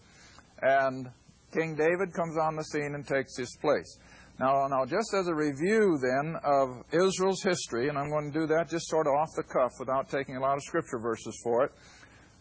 and 0.61 1.09
King 1.53 1.75
David 1.75 2.13
comes 2.13 2.37
on 2.37 2.55
the 2.55 2.63
scene 2.63 2.95
and 2.95 3.05
takes 3.05 3.37
his 3.37 3.55
place. 3.61 3.97
Now, 4.39 4.67
now, 4.67 4.85
just 4.85 5.13
as 5.13 5.27
a 5.27 5.35
review 5.35 5.99
then 6.01 6.35
of 6.43 6.83
Israel's 6.91 7.43
history, 7.43 7.89
and 7.89 7.97
I'm 7.97 8.09
going 8.09 8.31
to 8.31 8.39
do 8.39 8.47
that 8.47 8.67
just 8.67 8.87
sort 8.87 9.05
of 9.05 9.13
off 9.13 9.29
the 9.35 9.43
cuff 9.43 9.71
without 9.79 10.09
taking 10.09 10.37
a 10.37 10.41
lot 10.41 10.57
of 10.57 10.63
scripture 10.63 10.97
verses 10.97 11.39
for 11.43 11.65
it. 11.65 11.71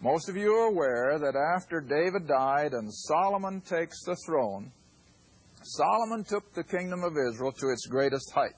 Most 0.00 0.28
of 0.28 0.36
you 0.36 0.52
are 0.54 0.68
aware 0.68 1.18
that 1.18 1.36
after 1.36 1.80
David 1.80 2.26
died 2.26 2.72
and 2.72 2.92
Solomon 2.92 3.60
takes 3.60 4.02
the 4.04 4.16
throne, 4.26 4.72
Solomon 5.62 6.24
took 6.24 6.52
the 6.54 6.64
kingdom 6.64 7.04
of 7.04 7.12
Israel 7.12 7.52
to 7.52 7.68
its 7.68 7.86
greatest 7.86 8.32
height. 8.32 8.56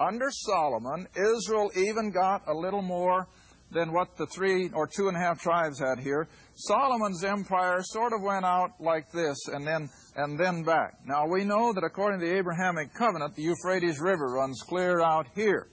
Under 0.00 0.30
Solomon, 0.30 1.06
Israel 1.14 1.70
even 1.76 2.10
got 2.10 2.42
a 2.48 2.54
little 2.54 2.82
more 2.82 3.28
than 3.70 3.92
what 3.92 4.16
the 4.16 4.26
three 4.26 4.70
or 4.72 4.86
two 4.86 5.08
and 5.08 5.16
a 5.16 5.20
half 5.20 5.40
tribes 5.40 5.78
had 5.78 5.98
here. 5.98 6.28
Solomon's 6.54 7.24
empire 7.24 7.82
sort 7.82 8.12
of 8.12 8.22
went 8.22 8.44
out 8.44 8.70
like 8.80 9.10
this 9.12 9.36
and 9.48 9.66
then 9.66 9.88
and 10.16 10.38
then 10.38 10.62
back. 10.62 10.94
Now 11.04 11.26
we 11.26 11.44
know 11.44 11.72
that 11.72 11.84
according 11.84 12.20
to 12.20 12.26
the 12.26 12.38
Abrahamic 12.38 12.94
covenant, 12.94 13.34
the 13.34 13.42
Euphrates 13.42 14.00
River 14.00 14.28
runs 14.28 14.62
clear 14.62 15.00
out 15.00 15.26
here, 15.34 15.68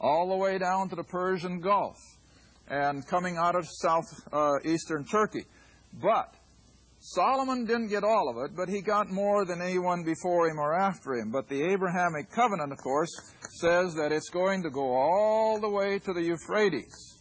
all 0.00 0.28
the 0.28 0.36
way 0.36 0.58
down 0.58 0.88
to 0.88 0.96
the 0.96 1.04
Persian 1.04 1.60
Gulf 1.60 1.96
and 2.68 3.06
coming 3.06 3.36
out 3.36 3.54
of 3.54 3.64
southeastern 3.68 5.02
uh, 5.02 5.10
Turkey. 5.10 5.44
But 6.02 6.34
Solomon 6.98 7.64
didn't 7.64 7.88
get 7.88 8.02
all 8.02 8.28
of 8.28 8.44
it, 8.44 8.56
but 8.56 8.68
he 8.68 8.80
got 8.80 9.08
more 9.08 9.44
than 9.44 9.62
anyone 9.62 10.02
before 10.02 10.48
him 10.48 10.58
or 10.58 10.74
after 10.74 11.14
him. 11.14 11.30
But 11.30 11.48
the 11.48 11.62
Abrahamic 11.62 12.32
covenant, 12.32 12.72
of 12.72 12.78
course, 12.78 13.10
says 13.60 13.94
that 13.94 14.10
it's 14.10 14.30
going 14.30 14.64
to 14.64 14.70
go 14.70 14.92
all 14.92 15.60
the 15.60 15.68
way 15.68 16.00
to 16.00 16.12
the 16.12 16.22
Euphrates 16.22 17.15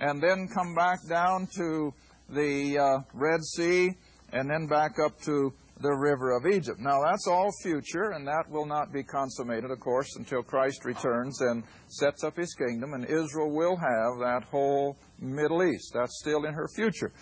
and 0.00 0.22
then 0.22 0.48
come 0.48 0.74
back 0.74 0.98
down 1.08 1.48
to 1.56 1.92
the 2.28 2.78
uh, 2.78 2.98
Red 3.14 3.42
Sea 3.42 3.90
and 4.32 4.50
then 4.50 4.66
back 4.66 4.98
up 5.04 5.20
to 5.22 5.52
the 5.80 5.92
river 5.92 6.36
of 6.36 6.46
Egypt. 6.46 6.80
Now, 6.80 7.02
that's 7.02 7.26
all 7.26 7.50
future, 7.62 8.10
and 8.10 8.26
that 8.26 8.44
will 8.48 8.66
not 8.66 8.92
be 8.92 9.02
consummated, 9.02 9.70
of 9.70 9.78
course, 9.80 10.16
until 10.16 10.42
Christ 10.42 10.84
returns 10.84 11.40
and 11.40 11.62
sets 11.86 12.24
up 12.24 12.36
his 12.36 12.52
kingdom, 12.54 12.94
and 12.94 13.04
Israel 13.04 13.50
will 13.54 13.76
have 13.76 14.18
that 14.20 14.44
whole 14.50 14.96
Middle 15.20 15.62
East. 15.62 15.92
That's 15.94 16.18
still 16.18 16.44
in 16.46 16.54
her 16.54 16.68
future. 16.74 17.12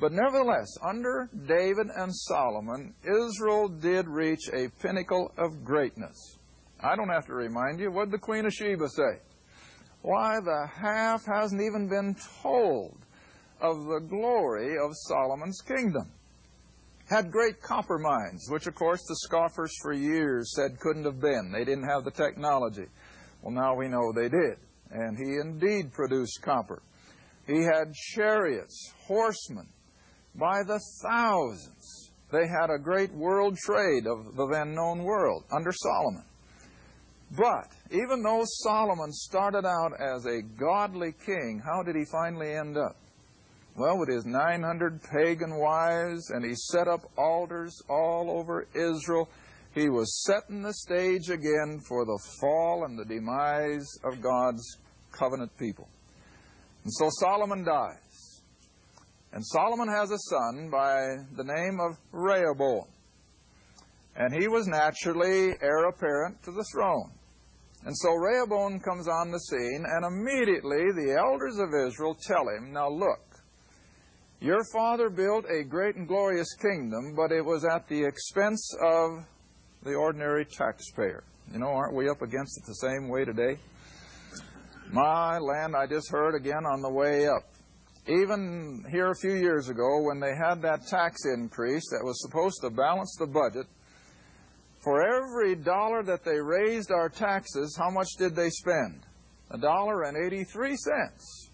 But 0.00 0.12
nevertheless, 0.12 0.76
under 0.82 1.28
David 1.46 1.88
and 1.96 2.14
Solomon, 2.14 2.94
Israel 3.04 3.68
did 3.68 4.08
reach 4.08 4.48
a 4.52 4.68
pinnacle 4.80 5.32
of 5.36 5.64
greatness. 5.64 6.38
I 6.80 6.96
don't 6.96 7.08
have 7.08 7.26
to 7.26 7.34
remind 7.34 7.80
you. 7.80 7.90
What 7.90 8.06
did 8.06 8.14
the 8.14 8.18
Queen 8.18 8.44
of 8.46 8.52
Sheba 8.52 8.88
say? 8.88 9.20
Why, 10.04 10.38
the 10.38 10.66
half 10.66 11.24
hasn't 11.24 11.62
even 11.62 11.88
been 11.88 12.14
told 12.42 12.98
of 13.58 13.86
the 13.86 14.00
glory 14.00 14.76
of 14.76 14.90
Solomon's 15.08 15.62
kingdom 15.62 16.12
had 17.08 17.32
great 17.32 17.62
copper 17.62 17.98
mines, 17.98 18.46
which 18.50 18.66
of 18.66 18.74
course 18.74 19.02
the 19.08 19.16
scoffers 19.16 19.74
for 19.80 19.94
years 19.94 20.52
said 20.54 20.78
couldn't 20.78 21.06
have 21.06 21.22
been. 21.22 21.50
They 21.50 21.64
didn't 21.64 21.88
have 21.88 22.04
the 22.04 22.10
technology. 22.10 22.84
Well, 23.40 23.54
now 23.54 23.74
we 23.74 23.88
know 23.88 24.12
they 24.12 24.28
did. 24.28 24.58
And 24.90 25.16
he 25.16 25.38
indeed 25.40 25.90
produced 25.94 26.42
copper. 26.42 26.82
He 27.46 27.62
had 27.62 27.94
chariots, 27.94 28.92
horsemen, 29.06 29.68
by 30.34 30.64
the 30.66 30.80
thousands. 31.02 32.10
They 32.30 32.46
had 32.46 32.68
a 32.68 32.78
great 32.78 33.12
world 33.14 33.56
trade 33.56 34.06
of 34.06 34.36
the 34.36 34.48
then 34.52 34.74
known 34.74 35.02
world 35.02 35.44
under 35.50 35.72
Solomon. 35.72 36.24
But 37.30 37.72
even 37.90 38.22
though 38.22 38.42
Solomon 38.44 39.12
started 39.12 39.64
out 39.66 39.92
as 40.00 40.26
a 40.26 40.42
godly 40.42 41.12
king, 41.24 41.60
how 41.64 41.82
did 41.82 41.96
he 41.96 42.04
finally 42.04 42.52
end 42.52 42.76
up? 42.76 42.96
Well, 43.76 43.98
with 43.98 44.08
his 44.08 44.24
900 44.24 45.02
pagan 45.02 45.56
wives, 45.56 46.30
and 46.30 46.44
he 46.44 46.54
set 46.54 46.86
up 46.86 47.00
altars 47.18 47.76
all 47.88 48.30
over 48.30 48.68
Israel, 48.74 49.28
he 49.74 49.88
was 49.88 50.22
setting 50.24 50.62
the 50.62 50.72
stage 50.72 51.28
again 51.28 51.80
for 51.88 52.04
the 52.04 52.18
fall 52.40 52.84
and 52.84 52.96
the 52.96 53.04
demise 53.04 53.88
of 54.04 54.20
God's 54.20 54.78
covenant 55.10 55.50
people. 55.58 55.88
And 56.84 56.92
so 56.92 57.08
Solomon 57.18 57.64
dies. 57.64 58.42
And 59.32 59.44
Solomon 59.44 59.88
has 59.88 60.12
a 60.12 60.18
son 60.30 60.70
by 60.70 61.08
the 61.36 61.42
name 61.42 61.80
of 61.80 61.96
Rehoboam. 62.12 62.86
And 64.16 64.32
he 64.32 64.48
was 64.48 64.66
naturally 64.66 65.54
heir 65.60 65.88
apparent 65.88 66.42
to 66.44 66.52
the 66.52 66.64
throne. 66.72 67.10
And 67.84 67.96
so 67.98 68.14
Rehoboam 68.14 68.80
comes 68.80 69.08
on 69.08 69.30
the 69.30 69.40
scene, 69.40 69.84
and 69.86 70.06
immediately 70.06 70.92
the 70.92 71.16
elders 71.18 71.58
of 71.58 71.68
Israel 71.86 72.14
tell 72.14 72.48
him, 72.48 72.72
Now 72.72 72.88
look, 72.88 73.20
your 74.40 74.64
father 74.72 75.10
built 75.10 75.44
a 75.50 75.64
great 75.64 75.96
and 75.96 76.08
glorious 76.08 76.54
kingdom, 76.54 77.14
but 77.14 77.32
it 77.32 77.44
was 77.44 77.64
at 77.64 77.88
the 77.88 78.04
expense 78.04 78.74
of 78.82 79.24
the 79.82 79.94
ordinary 79.94 80.46
taxpayer. 80.46 81.24
You 81.52 81.58
know, 81.58 81.68
aren't 81.68 81.94
we 81.94 82.08
up 82.08 82.22
against 82.22 82.58
it 82.58 82.66
the 82.66 82.74
same 82.74 83.08
way 83.08 83.24
today? 83.24 83.58
My 84.90 85.38
land, 85.38 85.74
I 85.76 85.86
just 85.86 86.10
heard 86.10 86.34
again 86.34 86.64
on 86.64 86.80
the 86.80 86.90
way 86.90 87.26
up. 87.26 87.42
Even 88.06 88.84
here 88.90 89.10
a 89.10 89.16
few 89.16 89.34
years 89.34 89.68
ago, 89.68 90.02
when 90.02 90.20
they 90.20 90.34
had 90.34 90.60
that 90.62 90.86
tax 90.86 91.24
increase 91.24 91.88
that 91.90 92.04
was 92.04 92.20
supposed 92.22 92.60
to 92.62 92.70
balance 92.70 93.16
the 93.18 93.26
budget, 93.26 93.66
for 94.84 95.02
every 95.02 95.56
dollar 95.56 96.02
that 96.02 96.24
they 96.24 96.38
raised 96.38 96.90
our 96.90 97.08
taxes, 97.08 97.74
how 97.76 97.90
much 97.90 98.08
did 98.18 98.36
they 98.36 98.50
spend? 98.50 99.00
A 99.50 99.58
dollar 99.58 100.02
and 100.02 100.16
83 100.16 100.76
cents. 100.76 101.50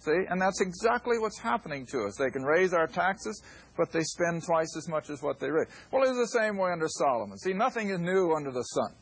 See? 0.00 0.24
And 0.28 0.42
that's 0.42 0.60
exactly 0.60 1.18
what's 1.18 1.38
happening 1.38 1.86
to 1.86 2.02
us. 2.04 2.16
They 2.16 2.30
can 2.30 2.42
raise 2.42 2.74
our 2.74 2.88
taxes, 2.88 3.40
but 3.76 3.92
they 3.92 4.02
spend 4.02 4.42
twice 4.42 4.76
as 4.76 4.88
much 4.88 5.10
as 5.10 5.22
what 5.22 5.38
they 5.38 5.48
raise. 5.48 5.68
Well, 5.92 6.02
it's 6.02 6.18
the 6.18 6.38
same 6.38 6.56
way 6.56 6.72
under 6.72 6.88
Solomon. 6.88 7.38
See, 7.38 7.52
nothing 7.52 7.90
is 7.90 8.00
new 8.00 8.34
under 8.34 8.50
the 8.50 8.64
sun. 8.64 8.92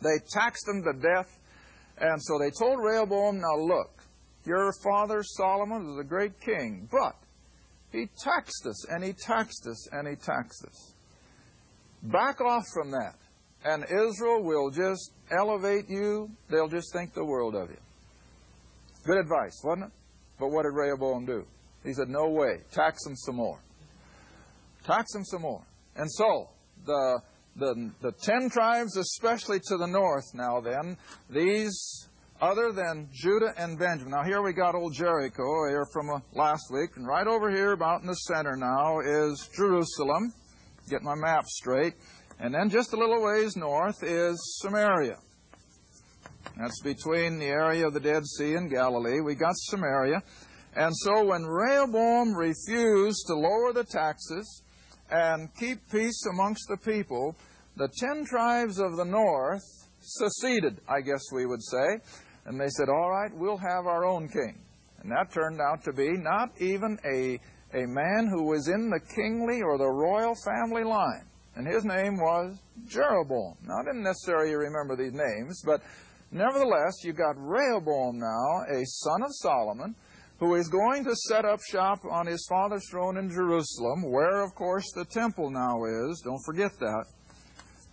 They 0.00 0.18
taxed 0.30 0.64
them 0.64 0.82
to 0.84 0.92
death, 0.94 1.28
and 1.98 2.22
so 2.22 2.38
they 2.38 2.50
told 2.50 2.78
Rehoboam, 2.78 3.40
now 3.40 3.56
look, 3.56 3.90
your 4.46 4.72
father 4.82 5.22
Solomon 5.22 5.88
was 5.88 5.98
a 6.00 6.08
great 6.08 6.40
king, 6.40 6.88
but 6.90 7.16
he 7.92 8.08
taxed 8.22 8.66
us, 8.66 8.88
and 8.88 9.04
he 9.04 9.12
taxed 9.12 9.66
us, 9.66 9.88
and 9.92 10.08
he 10.08 10.14
taxed 10.14 10.64
us. 10.64 10.94
Back 12.02 12.40
off 12.40 12.64
from 12.72 12.90
that, 12.92 13.14
and 13.64 13.84
Israel 13.84 14.42
will 14.42 14.70
just 14.70 15.12
elevate 15.36 15.88
you. 15.88 16.30
They'll 16.48 16.68
just 16.68 16.92
think 16.92 17.14
the 17.14 17.24
world 17.24 17.54
of 17.54 17.70
you. 17.70 17.76
Good 19.04 19.18
advice, 19.18 19.60
wasn't 19.64 19.86
it? 19.86 19.92
But 20.38 20.48
what 20.48 20.62
did 20.62 20.74
Rehoboam 20.74 21.26
do? 21.26 21.44
He 21.84 21.92
said, 21.92 22.08
No 22.08 22.28
way. 22.28 22.58
Tax 22.72 23.02
them 23.04 23.16
some 23.16 23.36
more. 23.36 23.58
Tax 24.84 25.12
them 25.12 25.24
some 25.24 25.42
more. 25.42 25.62
And 25.96 26.10
so, 26.10 26.50
the, 26.86 27.20
the, 27.56 27.90
the 28.00 28.12
ten 28.22 28.48
tribes, 28.50 28.96
especially 28.96 29.58
to 29.68 29.76
the 29.76 29.86
north 29.86 30.26
now 30.34 30.60
then, 30.60 30.96
these 31.28 32.08
other 32.40 32.72
than 32.72 33.08
Judah 33.12 33.52
and 33.56 33.78
Benjamin. 33.78 34.12
Now 34.12 34.22
here 34.22 34.42
we 34.42 34.52
got 34.52 34.74
old 34.74 34.94
Jericho 34.94 35.68
here 35.68 35.86
from 35.92 36.08
uh, 36.10 36.20
last 36.34 36.70
week, 36.70 36.90
and 36.96 37.06
right 37.06 37.26
over 37.26 37.50
here 37.50 37.72
about 37.72 38.02
in 38.02 38.06
the 38.06 38.14
center 38.14 38.56
now 38.56 39.00
is 39.00 39.48
Jerusalem. 39.56 40.32
Get 40.88 41.02
my 41.02 41.14
map 41.14 41.44
straight. 41.46 41.94
And 42.40 42.54
then 42.54 42.70
just 42.70 42.92
a 42.92 42.96
little 42.96 43.22
ways 43.22 43.56
north 43.56 44.02
is 44.02 44.58
Samaria. 44.60 45.16
That's 46.56 46.80
between 46.82 47.38
the 47.38 47.46
area 47.46 47.86
of 47.86 47.94
the 47.94 48.00
Dead 48.00 48.24
Sea 48.24 48.54
and 48.54 48.70
Galilee. 48.70 49.20
We 49.20 49.34
got 49.34 49.54
Samaria. 49.54 50.22
And 50.74 50.92
so 50.96 51.24
when 51.24 51.44
Rehoboam 51.44 52.34
refused 52.34 53.26
to 53.26 53.34
lower 53.34 53.72
the 53.72 53.84
taxes 53.84 54.62
and 55.10 55.48
keep 55.58 55.78
peace 55.90 56.24
amongst 56.32 56.68
the 56.68 56.76
people, 56.76 57.36
the 57.76 57.88
ten 57.98 58.24
tribes 58.24 58.78
of 58.78 58.96
the 58.96 59.04
north 59.04 59.62
seceded, 60.00 60.80
I 60.88 61.00
guess 61.00 61.22
we 61.32 61.46
would 61.46 61.62
say. 61.62 61.98
And 62.46 62.60
they 62.60 62.68
said, 62.68 62.88
All 62.88 63.10
right, 63.10 63.30
we'll 63.34 63.58
have 63.58 63.86
our 63.86 64.04
own 64.04 64.28
king. 64.28 64.60
And 65.02 65.10
that 65.12 65.32
turned 65.32 65.60
out 65.60 65.84
to 65.84 65.92
be 65.92 66.10
not 66.16 66.50
even 66.60 66.98
a, 67.04 67.40
a 67.74 67.86
man 67.86 68.28
who 68.30 68.44
was 68.44 68.68
in 68.68 68.90
the 68.90 69.00
kingly 69.14 69.62
or 69.62 69.78
the 69.78 69.88
royal 69.88 70.34
family 70.44 70.84
line. 70.84 71.26
And 71.56 71.66
his 71.66 71.84
name 71.84 72.16
was 72.16 72.58
Jeroboam. 72.86 73.56
Now, 73.66 73.78
I 73.80 73.84
didn't 73.84 74.04
necessarily 74.04 74.54
remember 74.54 74.96
these 74.96 75.12
names, 75.12 75.60
but 75.64 75.82
nevertheless, 76.30 77.02
you've 77.02 77.16
got 77.16 77.36
Rehoboam 77.36 78.18
now, 78.18 78.62
a 78.70 78.84
son 78.84 79.22
of 79.22 79.30
Solomon, 79.32 79.94
who 80.38 80.54
is 80.54 80.68
going 80.68 81.04
to 81.04 81.16
set 81.28 81.44
up 81.44 81.60
shop 81.60 81.98
on 82.08 82.26
his 82.26 82.46
father's 82.48 82.88
throne 82.90 83.18
in 83.18 83.28
Jerusalem, 83.28 84.02
where, 84.08 84.42
of 84.42 84.54
course, 84.54 84.84
the 84.94 85.04
temple 85.04 85.50
now 85.50 85.84
is. 85.84 86.22
Don't 86.24 86.42
forget 86.46 86.70
that. 86.78 87.06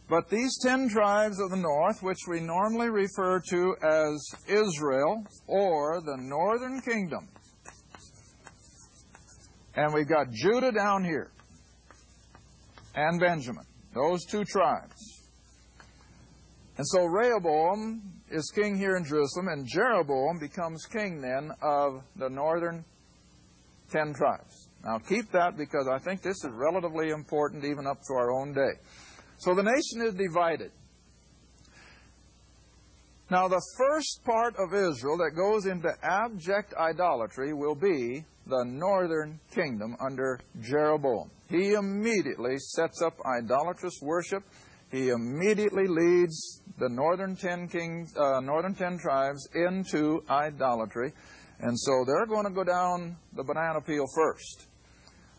But 0.08 0.30
these 0.30 0.56
ten 0.62 0.88
tribes 0.88 1.40
of 1.40 1.50
the 1.50 1.58
north, 1.58 2.04
which 2.04 2.20
we 2.30 2.40
normally 2.40 2.90
refer 2.90 3.42
to 3.50 3.76
as 3.82 4.24
Israel 4.48 5.24
or 5.48 6.02
the 6.02 6.18
northern 6.18 6.82
kingdom, 6.82 7.28
and 9.76 9.94
we've 9.94 10.08
got 10.08 10.32
Judah 10.32 10.72
down 10.72 11.04
here 11.04 11.32
and 12.96 13.20
Benjamin, 13.20 13.66
those 13.94 14.26
two 14.26 14.44
tribes. 14.46 15.22
And 16.78 16.86
so 16.88 17.06
Rehoboam 17.06 18.02
is 18.30 18.52
king 18.54 18.78
here 18.78 18.98
in 18.98 19.06
Jerusalem, 19.06 19.48
and 19.48 19.66
Jeroboam 19.68 20.40
becomes 20.40 20.86
king 20.86 21.22
then 21.22 21.52
of 21.62 22.02
the 22.18 22.30
northern 22.30 22.84
ten 23.90 24.14
tribes. 24.14 24.68
Now 24.84 24.98
keep 24.98 25.32
that 25.32 25.58
because 25.58 25.88
I 25.88 26.00
think 26.00 26.22
this 26.22 26.44
is 26.44 26.52
relatively 26.52 27.10
important 27.10 27.64
even 27.64 27.88
up 27.88 28.00
to 28.08 28.14
our 28.14 28.32
own 28.32 28.54
day. 28.54 28.80
So 29.38 29.54
the 29.56 29.64
nation 29.64 30.08
is 30.08 30.14
divided. 30.14 30.72
Now, 33.32 33.48
the 33.48 33.62
first 33.76 34.22
part 34.24 34.56
of 34.58 34.74
Israel 34.76 35.18
that 35.18 35.36
goes 35.36 35.66
into 35.66 35.90
abject 36.04 36.76
idolatry 36.76 37.54
will 37.54 37.74
be 37.74 38.24
the 38.46 38.64
northern 38.66 39.40
kingdom 39.52 39.98
under 40.00 40.40
Jeroboam. 40.62 41.32
He 41.50 41.74
immediately 41.74 42.58
sets 42.60 43.02
up 43.02 43.18
idolatrous 43.26 44.00
worship. 44.04 44.44
He 44.92 45.10
immediately 45.10 45.88
leads 45.88 46.62
the 46.78 46.88
northern 46.88 47.36
ten 47.36 47.68
kings, 47.68 48.16
uh, 48.16 48.42
northern 48.42 48.76
ten 48.76 49.00
tribes 49.00 49.48
into 49.56 50.24
idolatry, 50.30 51.12
and 51.62 51.80
so 51.80 52.06
they're 52.06 52.28
going 52.28 52.46
to 52.46 52.54
go 52.54 52.64
down 52.64 53.18
the 53.36 53.44
banana 53.44 53.82
peel 53.82 54.06
first. 54.16 54.68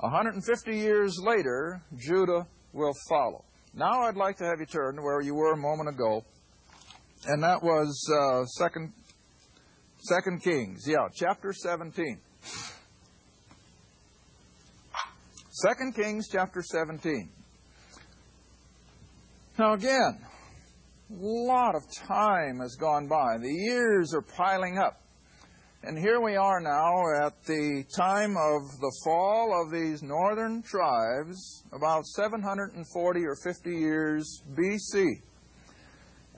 150 0.00 0.76
years 0.76 1.16
later, 1.22 1.80
Judah 1.96 2.46
will 2.72 2.94
follow. 3.08 3.44
Now 3.74 4.02
I'd 4.02 4.16
like 4.16 4.36
to 4.38 4.44
have 4.44 4.58
you 4.58 4.66
turn 4.66 4.96
to 4.96 5.02
where 5.02 5.20
you 5.20 5.34
were 5.34 5.52
a 5.52 5.56
moment 5.56 5.88
ago, 5.88 6.24
and 7.26 7.42
that 7.42 7.62
was 7.62 8.08
uh, 8.12 8.44
second, 8.46 8.92
second 9.98 10.42
Kings. 10.42 10.84
Yeah, 10.86 11.08
chapter 11.14 11.52
17. 11.52 12.18
Second 15.50 15.94
Kings 15.94 16.28
chapter 16.30 16.62
17. 16.62 17.30
Now 19.58 19.72
again, 19.72 20.18
a 21.10 21.14
lot 21.14 21.74
of 21.74 21.82
time 22.06 22.60
has 22.60 22.76
gone 22.76 23.08
by. 23.08 23.38
The 23.38 23.52
years 23.52 24.14
are 24.14 24.22
piling 24.22 24.78
up. 24.78 25.00
And 25.82 25.96
here 25.96 26.20
we 26.20 26.36
are 26.36 26.60
now 26.60 27.26
at 27.26 27.44
the 27.44 27.84
time 27.96 28.30
of 28.36 28.80
the 28.80 28.92
fall 29.04 29.62
of 29.62 29.70
these 29.70 30.02
northern 30.02 30.62
tribes, 30.62 31.64
about 31.72 32.04
740 32.06 33.24
or 33.24 33.36
50 33.36 33.70
years 33.70 34.42
BC. 34.54 35.22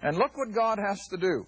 And 0.03 0.17
look 0.17 0.37
what 0.37 0.53
God 0.53 0.79
has 0.79 1.07
to 1.09 1.17
do. 1.17 1.47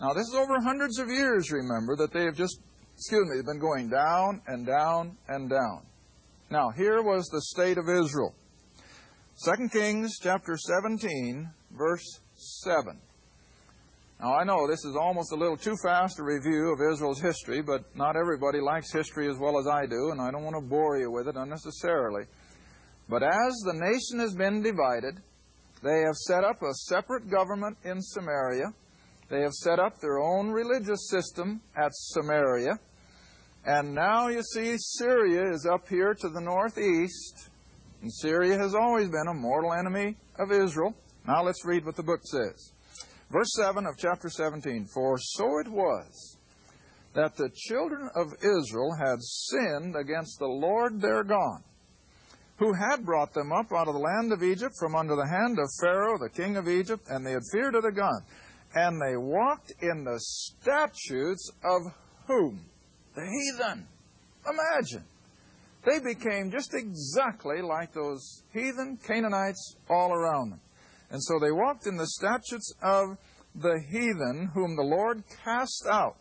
Now, 0.00 0.12
this 0.12 0.26
is 0.26 0.34
over 0.34 0.60
hundreds 0.60 0.98
of 0.98 1.08
years, 1.08 1.50
remember, 1.52 1.96
that 1.96 2.12
they 2.12 2.24
have 2.24 2.36
just, 2.36 2.60
excuse 2.96 3.28
me, 3.28 3.36
they've 3.36 3.46
been 3.46 3.60
going 3.60 3.88
down 3.88 4.42
and 4.46 4.66
down 4.66 5.16
and 5.28 5.48
down. 5.48 5.86
Now, 6.50 6.70
here 6.70 7.02
was 7.02 7.26
the 7.28 7.40
state 7.40 7.78
of 7.78 7.88
Israel. 7.88 8.34
2 9.44 9.68
Kings 9.68 10.18
chapter 10.20 10.56
17, 10.56 11.48
verse 11.72 12.20
7. 12.34 13.00
Now, 14.20 14.34
I 14.34 14.44
know 14.44 14.66
this 14.66 14.84
is 14.84 14.96
almost 14.96 15.32
a 15.32 15.36
little 15.36 15.56
too 15.56 15.76
fast 15.82 16.18
a 16.18 16.22
review 16.22 16.72
of 16.72 16.92
Israel's 16.92 17.20
history, 17.20 17.60
but 17.62 17.84
not 17.96 18.16
everybody 18.16 18.60
likes 18.60 18.92
history 18.92 19.28
as 19.28 19.38
well 19.38 19.58
as 19.58 19.66
I 19.66 19.86
do, 19.86 20.10
and 20.10 20.20
I 20.20 20.30
don't 20.30 20.44
want 20.44 20.56
to 20.56 20.62
bore 20.62 20.98
you 20.98 21.10
with 21.10 21.28
it 21.28 21.36
unnecessarily. 21.36 22.24
But 23.08 23.22
as 23.22 23.52
the 23.64 23.74
nation 23.74 24.20
has 24.20 24.34
been 24.34 24.62
divided, 24.62 25.20
they 25.84 26.00
have 26.00 26.16
set 26.16 26.44
up 26.44 26.62
a 26.62 26.72
separate 26.72 27.30
government 27.30 27.76
in 27.84 28.00
Samaria. 28.00 28.72
They 29.28 29.42
have 29.42 29.52
set 29.52 29.78
up 29.78 30.00
their 30.00 30.18
own 30.18 30.50
religious 30.50 31.10
system 31.10 31.60
at 31.76 31.90
Samaria. 31.92 32.78
And 33.66 33.94
now 33.94 34.28
you 34.28 34.42
see 34.42 34.76
Syria 34.78 35.52
is 35.52 35.66
up 35.70 35.86
here 35.88 36.14
to 36.14 36.28
the 36.30 36.40
northeast. 36.40 37.50
And 38.00 38.10
Syria 38.10 38.56
has 38.56 38.74
always 38.74 39.08
been 39.08 39.28
a 39.28 39.34
mortal 39.34 39.74
enemy 39.74 40.16
of 40.38 40.52
Israel. 40.52 40.94
Now 41.26 41.42
let's 41.42 41.64
read 41.66 41.84
what 41.84 41.96
the 41.96 42.02
book 42.02 42.20
says. 42.24 42.72
Verse 43.30 43.52
7 43.56 43.84
of 43.86 43.98
chapter 43.98 44.30
17 44.30 44.86
For 44.94 45.18
so 45.18 45.58
it 45.58 45.68
was 45.68 46.38
that 47.14 47.36
the 47.36 47.50
children 47.54 48.08
of 48.16 48.32
Israel 48.42 48.94
had 48.98 49.16
sinned 49.20 49.96
against 49.96 50.38
the 50.38 50.46
Lord 50.46 51.00
their 51.00 51.24
God, 51.24 51.60
who 52.56 52.72
had 52.72 53.04
brought 53.04 53.34
them 53.34 53.52
up 53.52 53.72
out 53.72 53.88
of 53.88 53.94
the 53.94 54.00
land 54.00 54.32
of 54.32 54.42
Egypt 54.42 54.74
from 54.78 54.94
under 54.94 55.16
the 55.16 55.26
hand 55.26 55.58
of 55.58 55.68
Pharaoh, 55.80 56.18
the 56.18 56.30
king 56.30 56.56
of 56.56 56.68
Egypt, 56.68 57.04
and 57.08 57.26
they 57.26 57.32
had 57.32 57.42
feared 57.52 57.74
of 57.74 57.82
the 57.82 57.92
God. 57.92 58.22
And 58.74 59.00
they 59.00 59.16
walked 59.16 59.72
in 59.80 60.04
the 60.04 60.18
statutes 60.18 61.50
of 61.64 61.82
whom? 62.26 62.64
The 63.14 63.22
heathen. 63.22 63.86
Imagine. 64.48 65.04
They 65.84 66.00
became 66.00 66.50
just 66.50 66.74
exactly 66.74 67.60
like 67.60 67.92
those 67.92 68.42
heathen 68.52 68.98
Canaanites 69.06 69.76
all 69.88 70.12
around 70.12 70.50
them. 70.50 70.60
And 71.10 71.22
so 71.22 71.38
they 71.38 71.52
walked 71.52 71.86
in 71.86 71.96
the 71.96 72.06
statutes 72.06 72.72
of 72.82 73.18
the 73.54 73.80
heathen, 73.88 74.50
whom 74.54 74.76
the 74.76 74.82
Lord 74.82 75.22
cast 75.44 75.86
out 75.90 76.18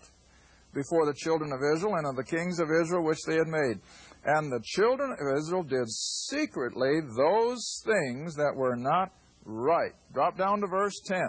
before 0.73 1.05
the 1.05 1.13
children 1.15 1.51
of 1.51 1.59
Israel 1.75 1.95
and 1.95 2.07
of 2.07 2.15
the 2.15 2.23
kings 2.23 2.59
of 2.59 2.69
Israel 2.69 3.03
which 3.03 3.23
they 3.25 3.35
had 3.35 3.47
made. 3.47 3.79
And 4.25 4.51
the 4.51 4.61
children 4.63 5.11
of 5.11 5.37
Israel 5.37 5.63
did 5.63 5.89
secretly 5.89 7.01
those 7.17 7.81
things 7.85 8.35
that 8.35 8.53
were 8.55 8.75
not 8.75 9.11
right. 9.45 9.91
Drop 10.13 10.37
down 10.37 10.61
to 10.61 10.67
verse 10.67 10.99
10. 11.05 11.21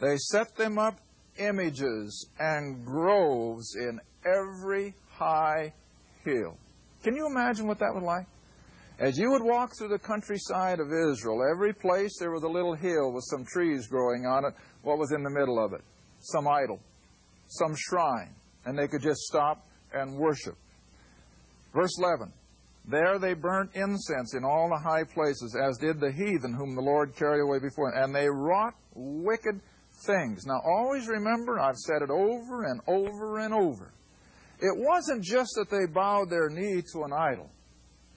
They 0.00 0.16
set 0.16 0.56
them 0.56 0.78
up 0.78 0.98
images 1.38 2.28
and 2.38 2.84
groves 2.84 3.76
in 3.76 4.00
every 4.24 4.94
high 5.10 5.72
hill. 6.24 6.56
Can 7.02 7.14
you 7.14 7.26
imagine 7.26 7.66
what 7.66 7.78
that 7.78 7.94
was 7.94 8.02
like? 8.02 8.26
As 8.98 9.18
you 9.18 9.30
would 9.30 9.42
walk 9.42 9.72
through 9.76 9.88
the 9.88 9.98
countryside 9.98 10.80
of 10.80 10.86
Israel, 10.86 11.42
every 11.52 11.74
place 11.74 12.16
there 12.18 12.30
was 12.30 12.44
a 12.44 12.48
little 12.48 12.74
hill 12.74 13.12
with 13.12 13.24
some 13.24 13.44
trees 13.44 13.86
growing 13.86 14.24
on 14.24 14.46
it. 14.46 14.54
What 14.82 14.98
was 14.98 15.12
in 15.12 15.22
the 15.22 15.30
middle 15.30 15.62
of 15.62 15.74
it? 15.74 15.82
Some 16.20 16.48
idol, 16.48 16.80
some 17.46 17.74
shrine. 17.76 18.34
And 18.64 18.78
they 18.78 18.88
could 18.88 19.02
just 19.02 19.20
stop 19.20 19.66
and 19.92 20.16
worship. 20.16 20.56
Verse 21.76 21.98
11 21.98 22.32
There 22.88 23.18
they 23.18 23.34
burnt 23.34 23.70
incense 23.74 24.34
in 24.34 24.44
all 24.44 24.70
the 24.70 24.82
high 24.82 25.04
places, 25.04 25.54
as 25.54 25.76
did 25.76 26.00
the 26.00 26.10
heathen 26.10 26.54
whom 26.54 26.74
the 26.74 26.80
Lord 26.80 27.14
carried 27.14 27.42
away 27.42 27.58
before 27.58 27.92
them. 27.92 28.02
And 28.02 28.14
they 28.14 28.28
wrought 28.28 28.74
wicked 28.94 29.60
things. 30.06 30.46
Now, 30.46 30.58
always 30.64 31.06
remember, 31.06 31.60
I've 31.60 31.76
said 31.76 32.00
it 32.00 32.10
over 32.10 32.64
and 32.64 32.80
over 32.88 33.40
and 33.40 33.52
over. 33.52 33.92
It 34.58 34.74
wasn't 34.74 35.22
just 35.22 35.50
that 35.56 35.68
they 35.70 35.84
bowed 35.84 36.30
their 36.30 36.48
knee 36.48 36.82
to 36.94 37.02
an 37.02 37.12
idol. 37.12 37.50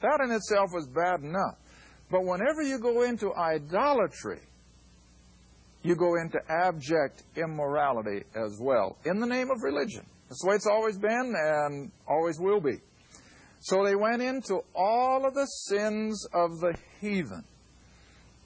That 0.01 0.21
in 0.23 0.31
itself 0.31 0.69
was 0.73 0.87
bad 0.87 1.19
enough. 1.19 1.57
But 2.09 2.23
whenever 2.23 2.61
you 2.61 2.79
go 2.79 3.03
into 3.03 3.35
idolatry, 3.35 4.39
you 5.83 5.97
go 5.97 6.15
into 6.15 6.39
abject 6.47 7.23
immorality 7.35 8.23
as 8.35 8.57
well, 8.61 8.97
in 9.03 9.19
the 9.19 9.27
name 9.27 9.51
of 9.51 9.61
religion. 9.63 10.05
That's 10.29 10.41
the 10.41 10.49
way 10.49 10.55
it's 10.55 10.67
always 10.67 10.97
been 10.97 11.33
and 11.37 11.91
always 12.07 12.39
will 12.39 12.61
be. 12.61 12.79
So 13.61 13.83
they 13.83 13.95
went 13.95 14.21
into 14.21 14.61
all 14.73 15.25
of 15.25 15.33
the 15.33 15.45
sins 15.45 16.25
of 16.33 16.59
the 16.59 16.75
heathen. 17.01 17.43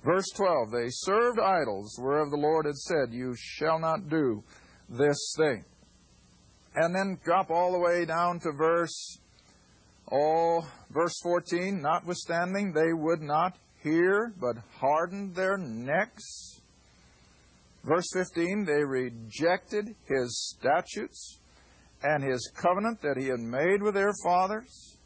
Verse 0.03 0.29
12, 0.35 0.71
they 0.71 0.87
served 0.89 1.39
idols, 1.39 1.95
whereof 1.97 2.29
the 2.29 2.37
Lord 2.37 2.65
had 2.65 2.75
said, 2.75 3.13
You 3.13 3.35
shall 3.37 3.79
not 3.79 4.09
do 4.09 4.43
this 4.89 5.33
thing. 5.37 5.63
And 6.75 6.93
then 6.93 7.19
drop 7.23 7.51
all 7.51 7.71
the 7.71 7.79
way 7.79 8.03
down 8.05 8.39
to 8.41 8.51
verse 8.51 9.19
Oh, 10.11 10.67
verse 10.91 11.15
14, 11.23 11.81
notwithstanding, 11.81 12.73
they 12.73 12.93
would 12.93 13.21
not 13.21 13.55
hear, 13.81 14.33
but 14.39 14.57
hardened 14.79 15.33
their 15.33 15.57
necks. 15.57 16.61
Verse 17.83 18.05
15, 18.13 18.65
they 18.65 18.83
rejected 18.83 19.95
his 20.07 20.55
statutes 20.55 21.39
and 22.03 22.23
his 22.23 22.51
covenant 22.55 23.01
that 23.01 23.17
he 23.17 23.27
had 23.27 23.39
made 23.39 23.81
with 23.81 23.93
their 23.93 24.13
fathers. 24.23 24.97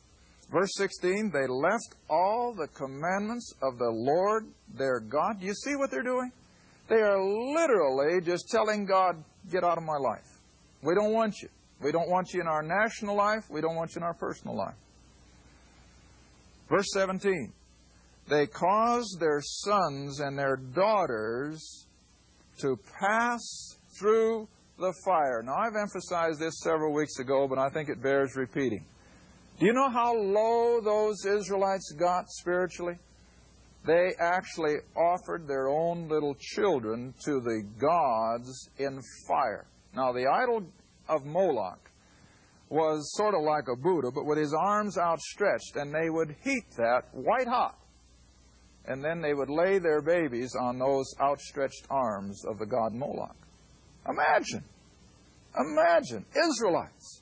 Verse 0.51 0.69
16, 0.75 1.31
they 1.31 1.45
left 1.47 1.95
all 2.09 2.53
the 2.53 2.67
commandments 2.67 3.53
of 3.61 3.77
the 3.77 3.89
Lord 3.89 4.45
their 4.73 4.99
God. 4.99 5.39
Do 5.39 5.45
you 5.45 5.53
see 5.53 5.75
what 5.75 5.91
they're 5.91 6.03
doing? 6.03 6.31
They 6.87 7.01
are 7.01 7.21
literally 7.21 8.21
just 8.21 8.47
telling 8.49 8.85
God, 8.85 9.21
get 9.51 9.63
out 9.65 9.77
of 9.77 9.83
my 9.83 9.97
life. 9.97 10.39
We 10.81 10.95
don't 10.95 11.11
want 11.11 11.41
you. 11.41 11.49
We 11.81 11.91
don't 11.91 12.09
want 12.09 12.33
you 12.33 12.41
in 12.41 12.47
our 12.47 12.63
national 12.63 13.15
life. 13.15 13.43
We 13.49 13.61
don't 13.61 13.75
want 13.75 13.93
you 13.93 13.99
in 13.99 14.03
our 14.03 14.13
personal 14.13 14.55
life. 14.55 14.75
Verse 16.69 16.87
17. 16.93 17.51
They 18.29 18.47
caused 18.47 19.19
their 19.19 19.41
sons 19.41 20.19
and 20.19 20.37
their 20.37 20.57
daughters 20.57 21.87
to 22.59 22.77
pass 22.99 23.77
through 23.99 24.47
the 24.79 24.93
fire. 25.05 25.41
Now, 25.43 25.55
I've 25.55 25.75
emphasized 25.75 26.39
this 26.39 26.59
several 26.61 26.93
weeks 26.93 27.19
ago, 27.19 27.47
but 27.47 27.57
I 27.57 27.69
think 27.69 27.89
it 27.89 28.01
bears 28.01 28.35
repeating. 28.35 28.85
Do 29.59 29.65
you 29.65 29.73
know 29.73 29.89
how 29.89 30.13
low 30.15 30.81
those 30.81 31.25
Israelites 31.25 31.91
got 31.97 32.29
spiritually? 32.29 32.95
They 33.87 34.11
actually 34.19 34.75
offered 34.95 35.47
their 35.47 35.67
own 35.67 36.07
little 36.07 36.35
children 36.39 37.15
to 37.25 37.39
the 37.39 37.63
gods 37.79 38.69
in 38.77 39.01
fire. 39.27 39.65
Now, 39.95 40.11
the 40.11 40.27
idol 40.27 40.63
of 41.09 41.25
Moloch 41.25 41.79
was 42.69 43.11
sort 43.15 43.33
of 43.33 43.41
like 43.41 43.63
a 43.67 43.75
Buddha, 43.75 44.11
but 44.11 44.25
with 44.25 44.37
his 44.37 44.53
arms 44.53 44.95
outstretched, 44.97 45.75
and 45.75 45.91
they 45.91 46.11
would 46.11 46.35
heat 46.43 46.65
that 46.77 47.05
white 47.13 47.47
hot. 47.47 47.79
And 48.85 49.03
then 49.03 49.21
they 49.21 49.33
would 49.33 49.49
lay 49.49 49.79
their 49.79 50.01
babies 50.01 50.53
on 50.55 50.77
those 50.77 51.11
outstretched 51.19 51.87
arms 51.89 52.45
of 52.45 52.59
the 52.59 52.65
god 52.65 52.93
Moloch. 52.93 53.35
Imagine. 54.07 54.63
Imagine. 55.57 56.25
Israelites. 56.35 57.21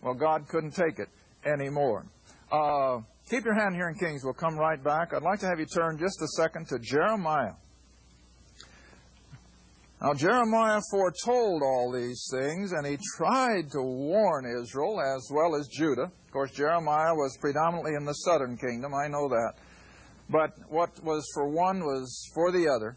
Well, 0.00 0.14
God 0.14 0.46
couldn't 0.48 0.72
take 0.72 1.00
it 1.00 1.08
anymore. 1.46 2.06
Uh, 2.50 2.98
keep 3.30 3.44
your 3.44 3.54
hand 3.54 3.74
here 3.74 3.88
in 3.88 3.94
Kings. 3.94 4.22
We'll 4.24 4.34
come 4.34 4.56
right 4.56 4.82
back. 4.82 5.14
I'd 5.14 5.22
like 5.22 5.40
to 5.40 5.46
have 5.46 5.58
you 5.58 5.66
turn 5.66 5.98
just 5.98 6.20
a 6.22 6.28
second 6.36 6.68
to 6.68 6.78
Jeremiah. 6.78 7.54
Now, 10.00 10.12
Jeremiah 10.12 10.80
foretold 10.90 11.62
all 11.62 11.90
these 11.90 12.28
things, 12.30 12.72
and 12.72 12.86
he 12.86 12.98
tried 13.16 13.70
to 13.70 13.80
warn 13.80 14.44
Israel 14.62 15.00
as 15.00 15.26
well 15.32 15.56
as 15.56 15.68
Judah. 15.68 16.10
Of 16.26 16.30
course, 16.32 16.50
Jeremiah 16.52 17.14
was 17.14 17.36
predominantly 17.40 17.94
in 17.94 18.04
the 18.04 18.12
southern 18.12 18.58
kingdom, 18.58 18.92
I 18.94 19.08
know 19.08 19.28
that. 19.28 19.54
But 20.28 20.50
what 20.68 20.90
was 21.02 21.26
for 21.32 21.48
one 21.48 21.80
was 21.80 22.30
for 22.34 22.52
the 22.52 22.68
other. 22.68 22.96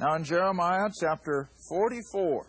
Now, 0.00 0.16
in 0.16 0.24
Jeremiah 0.24 0.88
chapter 1.00 1.48
44, 1.68 2.46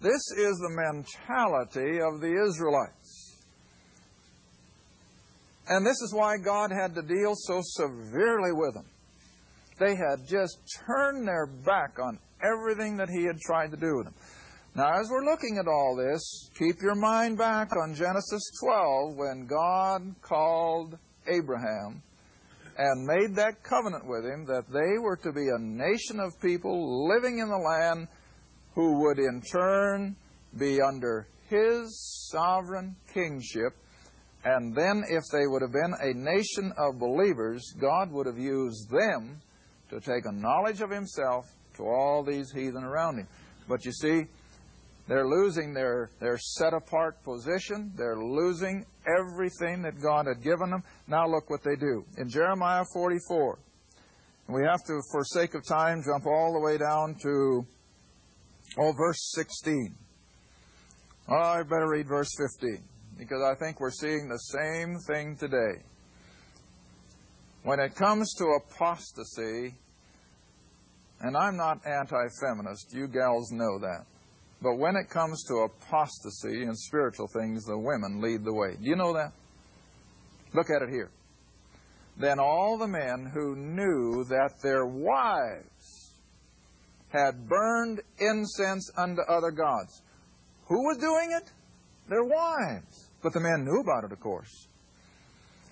this 0.00 0.22
is 0.36 0.56
the 0.58 0.70
mentality 0.70 2.00
of 2.00 2.20
the 2.20 2.32
Israelites. 2.48 2.95
And 5.68 5.84
this 5.84 6.00
is 6.00 6.14
why 6.14 6.36
God 6.38 6.70
had 6.70 6.94
to 6.94 7.02
deal 7.02 7.34
so 7.34 7.60
severely 7.62 8.52
with 8.52 8.74
them. 8.74 8.86
They 9.78 9.94
had 9.96 10.26
just 10.26 10.58
turned 10.86 11.26
their 11.26 11.46
back 11.46 11.98
on 12.02 12.18
everything 12.42 12.96
that 12.96 13.08
He 13.08 13.24
had 13.24 13.40
tried 13.40 13.70
to 13.72 13.76
do 13.76 13.96
with 13.96 14.06
them. 14.06 14.14
Now, 14.74 15.00
as 15.00 15.08
we're 15.10 15.24
looking 15.24 15.58
at 15.58 15.66
all 15.66 15.96
this, 15.96 16.50
keep 16.58 16.82
your 16.82 16.94
mind 16.94 17.38
back 17.38 17.70
on 17.74 17.94
Genesis 17.94 18.42
12 18.62 19.16
when 19.16 19.46
God 19.46 20.14
called 20.20 20.98
Abraham 21.26 22.02
and 22.78 23.06
made 23.06 23.34
that 23.36 23.62
covenant 23.62 24.06
with 24.06 24.24
him 24.24 24.44
that 24.46 24.70
they 24.70 24.98
were 25.00 25.16
to 25.16 25.32
be 25.32 25.48
a 25.48 25.58
nation 25.58 26.20
of 26.20 26.38
people 26.40 27.08
living 27.08 27.38
in 27.38 27.48
the 27.48 27.56
land 27.56 28.06
who 28.74 29.00
would 29.00 29.18
in 29.18 29.40
turn 29.50 30.14
be 30.58 30.80
under 30.82 31.26
his 31.48 32.28
sovereign 32.30 32.94
kingship. 33.12 33.72
And 34.46 34.76
then, 34.76 35.02
if 35.08 35.24
they 35.32 35.48
would 35.48 35.60
have 35.60 35.72
been 35.72 35.92
a 36.00 36.14
nation 36.14 36.72
of 36.78 37.00
believers, 37.00 37.74
God 37.80 38.12
would 38.12 38.26
have 38.26 38.38
used 38.38 38.88
them 38.88 39.40
to 39.90 39.98
take 39.98 40.24
a 40.24 40.30
knowledge 40.30 40.80
of 40.80 40.88
himself 40.88 41.46
to 41.76 41.82
all 41.82 42.22
these 42.22 42.52
heathen 42.52 42.84
around 42.84 43.18
him. 43.18 43.26
But 43.68 43.84
you 43.84 43.90
see, 43.90 44.26
they're 45.08 45.26
losing 45.26 45.74
their, 45.74 46.10
their 46.20 46.38
set 46.38 46.74
apart 46.74 47.24
position. 47.24 47.90
They're 47.96 48.20
losing 48.20 48.86
everything 49.18 49.82
that 49.82 50.00
God 50.00 50.26
had 50.28 50.44
given 50.44 50.70
them. 50.70 50.84
Now 51.08 51.26
look 51.26 51.50
what 51.50 51.64
they 51.64 51.74
do. 51.74 52.04
In 52.16 52.28
Jeremiah 52.28 52.84
44, 52.92 53.58
we 54.48 54.62
have 54.62 54.84
to, 54.84 55.00
for 55.10 55.24
sake 55.24 55.54
of 55.54 55.66
time, 55.66 56.04
jump 56.04 56.24
all 56.24 56.52
the 56.52 56.60
way 56.60 56.78
down 56.78 57.16
to, 57.20 57.66
oh, 58.78 58.92
verse 58.92 59.32
16. 59.34 59.92
Oh, 61.30 61.34
I 61.34 61.64
better 61.64 61.88
read 61.88 62.06
verse 62.06 62.30
15 62.38 62.84
because 63.18 63.42
I 63.42 63.54
think 63.54 63.80
we're 63.80 63.90
seeing 63.90 64.28
the 64.28 64.38
same 64.38 64.98
thing 65.06 65.36
today. 65.36 65.82
When 67.62 67.80
it 67.80 67.94
comes 67.94 68.32
to 68.34 68.44
apostasy, 68.44 69.74
and 71.20 71.36
I'm 71.36 71.56
not 71.56 71.80
anti 71.86 72.28
feminist, 72.40 72.92
you 72.92 73.08
gals 73.08 73.50
know 73.50 73.78
that. 73.80 74.04
But 74.62 74.76
when 74.78 74.96
it 74.96 75.10
comes 75.10 75.42
to 75.44 75.66
apostasy 75.66 76.62
and 76.62 76.76
spiritual 76.78 77.28
things, 77.28 77.64
the 77.64 77.78
women 77.78 78.20
lead 78.20 78.44
the 78.44 78.52
way. 78.52 78.76
Do 78.80 78.88
you 78.88 78.96
know 78.96 79.12
that? 79.12 79.32
Look 80.54 80.70
at 80.70 80.82
it 80.82 80.88
here. 80.88 81.10
Then 82.18 82.38
all 82.38 82.78
the 82.78 82.86
men 82.86 83.30
who 83.34 83.56
knew 83.56 84.24
that 84.24 84.62
their 84.62 84.86
wives 84.86 86.12
had 87.08 87.48
burned 87.48 88.00
incense 88.18 88.90
unto 88.96 89.22
other 89.22 89.50
gods. 89.50 90.02
Who 90.68 90.82
was 90.82 90.98
doing 90.98 91.32
it? 91.32 91.50
Their 92.08 92.24
wives. 92.24 93.05
But 93.26 93.32
the 93.32 93.40
men 93.40 93.64
knew 93.64 93.80
about 93.80 94.04
it, 94.04 94.12
of 94.12 94.20
course. 94.20 94.68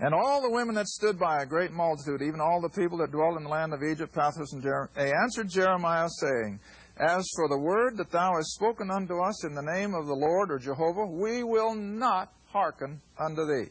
And 0.01 0.12
all 0.12 0.43
the 0.43 0.51
women 0.51 0.75
that 0.75 0.88
stood 0.88 1.21
by, 1.21 1.40
a 1.40 1.47
great 1.47 1.71
multitude, 1.71 2.21
even 2.21 2.40
all 2.40 2.61
the 2.61 2.69
people 2.69 2.99
that 2.99 3.12
dwelt 3.12 3.37
in 3.37 3.45
the 3.45 3.49
land 3.49 3.73
of 3.73 3.81
Egypt, 3.81 4.12
Pathros, 4.12 4.53
and 4.53 4.61
Jeremiah, 4.61 4.88
they 4.97 5.12
answered 5.12 5.51
Jeremiah, 5.51 6.09
saying, 6.09 6.59
As 6.97 7.25
for 7.37 7.49
the 7.49 7.57
word 7.57 7.97
that 7.99 8.11
thou 8.11 8.33
hast 8.35 8.57
spoken 8.57 8.90
unto 8.90 9.21
us 9.21 9.45
in 9.45 9.55
the 9.55 9.62
name 9.62 9.95
of 9.95 10.09
the 10.09 10.17
Lord 10.17 10.51
or 10.51 10.59
Jehovah, 10.59 11.07
we 11.07 11.45
will 11.45 11.77
not 11.77 12.33
hearken 12.47 13.01
unto 13.21 13.47
thee. 13.47 13.71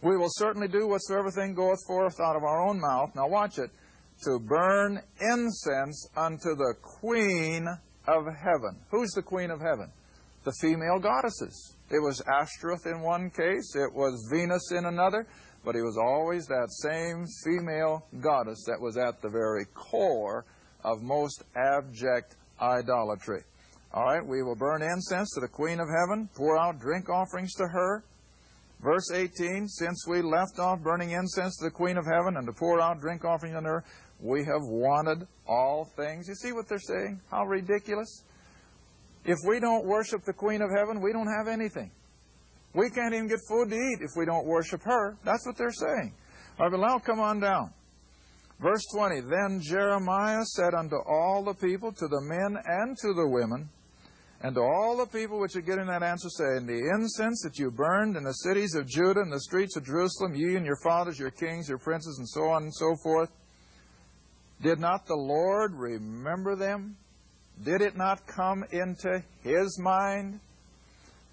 We 0.00 0.16
will 0.16 0.30
certainly 0.30 0.68
do 0.68 0.86
whatsoever 0.86 1.32
thing 1.32 1.54
goeth 1.54 1.82
forth 1.88 2.20
out 2.20 2.36
of 2.36 2.44
our 2.44 2.68
own 2.68 2.80
mouth. 2.80 3.16
Now 3.16 3.26
watch 3.26 3.58
it. 3.58 3.72
To 4.26 4.38
burn 4.38 5.02
incense 5.20 6.08
unto 6.16 6.54
the 6.54 6.74
queen 7.00 7.66
of 8.06 8.26
heaven. 8.26 8.78
Who's 8.92 9.10
the 9.10 9.22
queen 9.22 9.50
of 9.50 9.60
heaven? 9.60 9.90
The 10.44 10.52
female 10.60 10.98
goddesses. 10.98 11.76
It 11.90 12.02
was 12.02 12.22
Ashtoreth 12.26 12.86
in 12.86 13.00
one 13.00 13.30
case, 13.30 13.76
it 13.76 13.92
was 13.92 14.28
Venus 14.32 14.72
in 14.72 14.86
another, 14.86 15.26
but 15.64 15.76
it 15.76 15.82
was 15.82 15.96
always 15.96 16.46
that 16.46 16.68
same 16.70 17.26
female 17.44 18.06
goddess 18.20 18.64
that 18.66 18.80
was 18.80 18.96
at 18.96 19.22
the 19.22 19.28
very 19.28 19.66
core 19.74 20.44
of 20.84 21.02
most 21.02 21.44
abject 21.54 22.36
idolatry. 22.60 23.42
All 23.94 24.04
right, 24.04 24.26
we 24.26 24.42
will 24.42 24.56
burn 24.56 24.82
incense 24.82 25.34
to 25.34 25.40
the 25.40 25.48
Queen 25.48 25.78
of 25.78 25.86
Heaven, 25.86 26.28
pour 26.34 26.58
out 26.58 26.80
drink 26.80 27.08
offerings 27.10 27.54
to 27.54 27.68
her. 27.68 28.02
Verse 28.82 29.12
18, 29.12 29.68
since 29.68 30.06
we 30.08 30.22
left 30.22 30.58
off 30.58 30.80
burning 30.80 31.10
incense 31.10 31.56
to 31.58 31.66
the 31.66 31.70
Queen 31.70 31.98
of 31.98 32.06
Heaven 32.06 32.36
and 32.36 32.46
to 32.46 32.52
pour 32.52 32.80
out 32.80 33.00
drink 33.00 33.24
offerings 33.24 33.54
on 33.54 33.64
her, 33.64 33.84
we 34.18 34.44
have 34.44 34.62
wanted 34.62 35.28
all 35.46 35.88
things. 35.94 36.26
You 36.26 36.34
see 36.34 36.52
what 36.52 36.68
they're 36.68 36.78
saying? 36.78 37.20
How 37.30 37.44
ridiculous. 37.44 38.24
If 39.24 39.38
we 39.46 39.60
don't 39.60 39.84
worship 39.84 40.24
the 40.24 40.32
Queen 40.32 40.62
of 40.62 40.70
Heaven, 40.70 41.00
we 41.00 41.12
don't 41.12 41.32
have 41.32 41.46
anything. 41.46 41.90
We 42.74 42.90
can't 42.90 43.14
even 43.14 43.28
get 43.28 43.38
food 43.48 43.70
to 43.70 43.76
eat 43.76 43.98
if 44.00 44.10
we 44.16 44.24
don't 44.24 44.46
worship 44.46 44.82
her. 44.82 45.16
That's 45.24 45.46
what 45.46 45.56
they're 45.56 45.72
saying. 45.72 46.12
All 46.58 46.66
right, 46.66 46.72
but 46.72 46.86
now 46.86 46.98
come 46.98 47.20
on 47.20 47.40
down. 47.40 47.70
Verse 48.60 48.84
20 48.94 49.20
Then 49.22 49.60
Jeremiah 49.60 50.44
said 50.44 50.74
unto 50.74 50.96
all 50.96 51.44
the 51.44 51.54
people, 51.54 51.92
to 51.92 52.08
the 52.08 52.20
men 52.20 52.56
and 52.64 52.96
to 52.98 53.12
the 53.12 53.28
women, 53.28 53.68
and 54.40 54.54
to 54.54 54.60
all 54.60 54.96
the 54.96 55.06
people 55.06 55.38
which 55.38 55.54
are 55.54 55.60
getting 55.60 55.86
that 55.86 56.02
answer, 56.02 56.28
saying, 56.30 56.66
The 56.66 56.90
incense 56.94 57.42
that 57.42 57.58
you 57.58 57.70
burned 57.70 58.16
in 58.16 58.24
the 58.24 58.32
cities 58.32 58.74
of 58.74 58.88
Judah 58.88 59.20
and 59.20 59.32
the 59.32 59.40
streets 59.40 59.76
of 59.76 59.84
Jerusalem, 59.84 60.34
ye 60.34 60.56
and 60.56 60.66
your 60.66 60.80
fathers, 60.82 61.18
your 61.18 61.30
kings, 61.30 61.68
your 61.68 61.78
princes, 61.78 62.18
and 62.18 62.28
so 62.28 62.48
on 62.48 62.64
and 62.64 62.74
so 62.74 62.96
forth, 63.02 63.30
did 64.62 64.78
not 64.78 65.06
the 65.06 65.16
Lord 65.16 65.74
remember 65.74 66.56
them? 66.56 66.96
Did 67.64 67.80
it 67.80 67.96
not 67.96 68.26
come 68.26 68.64
into 68.72 69.22
his 69.42 69.78
mind 69.80 70.40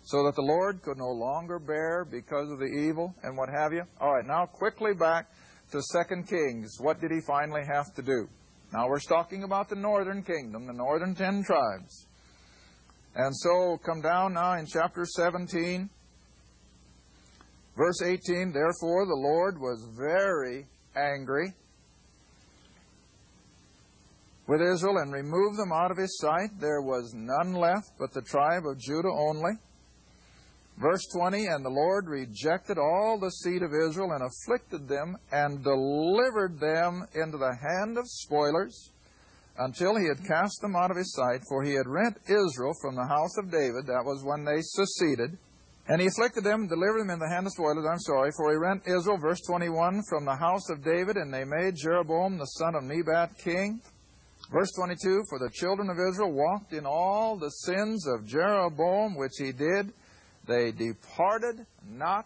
so 0.04 0.24
that 0.24 0.36
the 0.36 0.42
Lord 0.42 0.82
could 0.82 0.98
no 0.98 1.10
longer 1.10 1.60
bear 1.60 2.06
because 2.06 2.52
of 2.52 2.60
the 2.60 2.66
evil 2.66 3.14
and 3.24 3.38
what 3.38 3.50
have 3.50 3.74
you? 3.74 3.84
All 4.00 4.14
right, 4.14 4.26
now 4.26 4.46
quickly 4.46 4.94
back 4.94 5.28
to 5.72 5.82
2 5.82 6.24
Kings. 6.24 6.78
What 6.80 7.00
did 7.00 7.12
he 7.12 7.22
finally 7.22 7.62
have 7.66 7.94
to 7.96 8.02
do? 8.02 8.28
Now 8.74 8.88
we're 8.88 9.00
talking 9.00 9.44
about 9.44 9.70
the 9.70 9.76
northern 9.76 10.24
kingdom, 10.24 10.68
the 10.68 10.74
northern 10.74 11.16
ten 11.16 11.44
tribes. 11.44 12.06
And 13.16 13.36
so 13.36 13.80
come 13.84 14.02
down 14.02 14.34
now 14.34 14.54
in 14.54 14.68
chapter 14.68 15.06
17, 15.06 15.90
verse 17.76 18.02
18. 18.04 18.52
Therefore 18.52 19.06
the 19.06 19.16
Lord 19.16 19.60
was 19.60 19.88
very 19.98 20.68
angry 20.96 21.54
with 24.50 24.62
Israel 24.62 24.98
and 24.98 25.14
removed 25.14 25.60
them 25.60 25.72
out 25.72 25.92
of 25.92 25.98
his 25.98 26.18
sight. 26.18 26.50
There 26.60 26.82
was 26.82 27.14
none 27.14 27.54
left 27.54 27.92
but 28.00 28.12
the 28.12 28.24
tribe 28.24 28.64
of 28.66 28.80
Judah 28.80 29.14
only. 29.14 29.52
Verse 30.82 31.06
20, 31.14 31.46
And 31.46 31.64
the 31.64 31.70
Lord 31.70 32.08
rejected 32.08 32.80
all 32.80 33.20
the 33.20 33.30
seed 33.30 33.62
of 33.62 33.70
Israel 33.78 34.12
and 34.12 34.24
afflicted 34.26 34.88
them 34.88 35.18
and 35.32 35.64
delivered 35.64 36.60
them 36.60 37.06
into 37.14 37.38
the 37.38 37.54
hand 37.62 38.00
of 38.00 38.08
spoilers 38.08 38.90
until 39.60 39.96
he 39.96 40.08
had 40.08 40.26
cast 40.26 40.62
them 40.62 40.76
out 40.76 40.90
of 40.90 40.98
his 40.98 41.14
sight, 41.14 41.42
for 41.48 41.62
he 41.64 41.74
had 41.74 41.86
rent 41.86 42.18
Israel 42.26 42.74
from 42.82 42.96
the 42.96 43.06
house 43.06 43.38
of 43.38 43.52
David. 43.52 43.86
That 43.86 44.08
was 44.08 44.24
when 44.24 44.46
they 44.46 44.62
seceded. 44.62 45.38
And 45.90 46.02
he 46.02 46.08
afflicted 46.08 46.44
them, 46.44 46.68
delivered 46.68 47.02
them 47.02 47.10
in 47.12 47.20
the 47.20 47.30
hand 47.30 47.46
of 47.46 47.54
spoilers. 47.54 47.86
I'm 47.86 48.00
sorry, 48.00 48.32
for 48.36 48.50
he 48.50 48.58
rent 48.58 48.82
Israel, 48.88 49.18
verse 49.22 49.42
21, 49.46 50.02
from 50.10 50.26
the 50.26 50.38
house 50.38 50.70
of 50.70 50.84
David, 50.84 51.18
and 51.18 51.34
they 51.34 51.44
made 51.44 51.76
Jeroboam 51.76 52.38
the 52.38 52.46
son 52.58 52.74
of 52.74 52.84
Nebat 52.84 53.38
king. 53.38 53.82
Verse 54.52 54.72
22, 54.76 55.26
for 55.30 55.38
the 55.40 55.52
children 55.54 55.90
of 55.90 55.98
Israel 56.00 56.32
walked 56.32 56.74
in 56.74 56.86
all 56.86 57.38
the 57.38 57.52
sins 57.52 58.08
of 58.08 58.26
Jeroboam, 58.26 59.16
which 59.16 59.34
he 59.38 59.52
did. 59.52 59.94
They 60.48 60.72
departed 60.72 61.66
not 61.88 62.26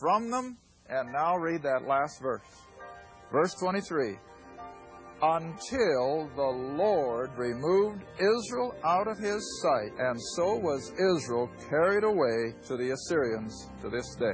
from 0.00 0.30
them. 0.30 0.56
And 0.88 1.12
now 1.12 1.36
read 1.36 1.62
that 1.62 1.86
last 1.86 2.20
verse. 2.20 2.42
Verse 3.30 3.54
23 3.54 4.16
until 5.22 6.30
the 6.34 6.74
Lord 6.76 7.30
removed 7.36 8.02
Israel 8.18 8.74
out 8.84 9.06
of 9.06 9.18
his 9.18 9.60
sight, 9.62 9.92
and 9.98 10.18
so 10.34 10.56
was 10.56 10.92
Israel 10.92 11.50
carried 11.68 12.04
away 12.04 12.54
to 12.66 12.76
the 12.76 12.92
Assyrians 12.92 13.68
to 13.82 13.90
this 13.90 14.14
day. 14.16 14.32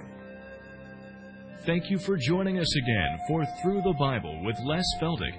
Thank 1.65 1.91
you 1.91 1.99
for 1.99 2.17
joining 2.17 2.59
us 2.61 2.77
again 2.77 3.19
for 3.27 3.45
Through 3.63 3.83
the 3.83 3.95
Bible 3.99 4.45
with 4.45 4.57
Les 4.65 4.85
Feldick. 5.01 5.35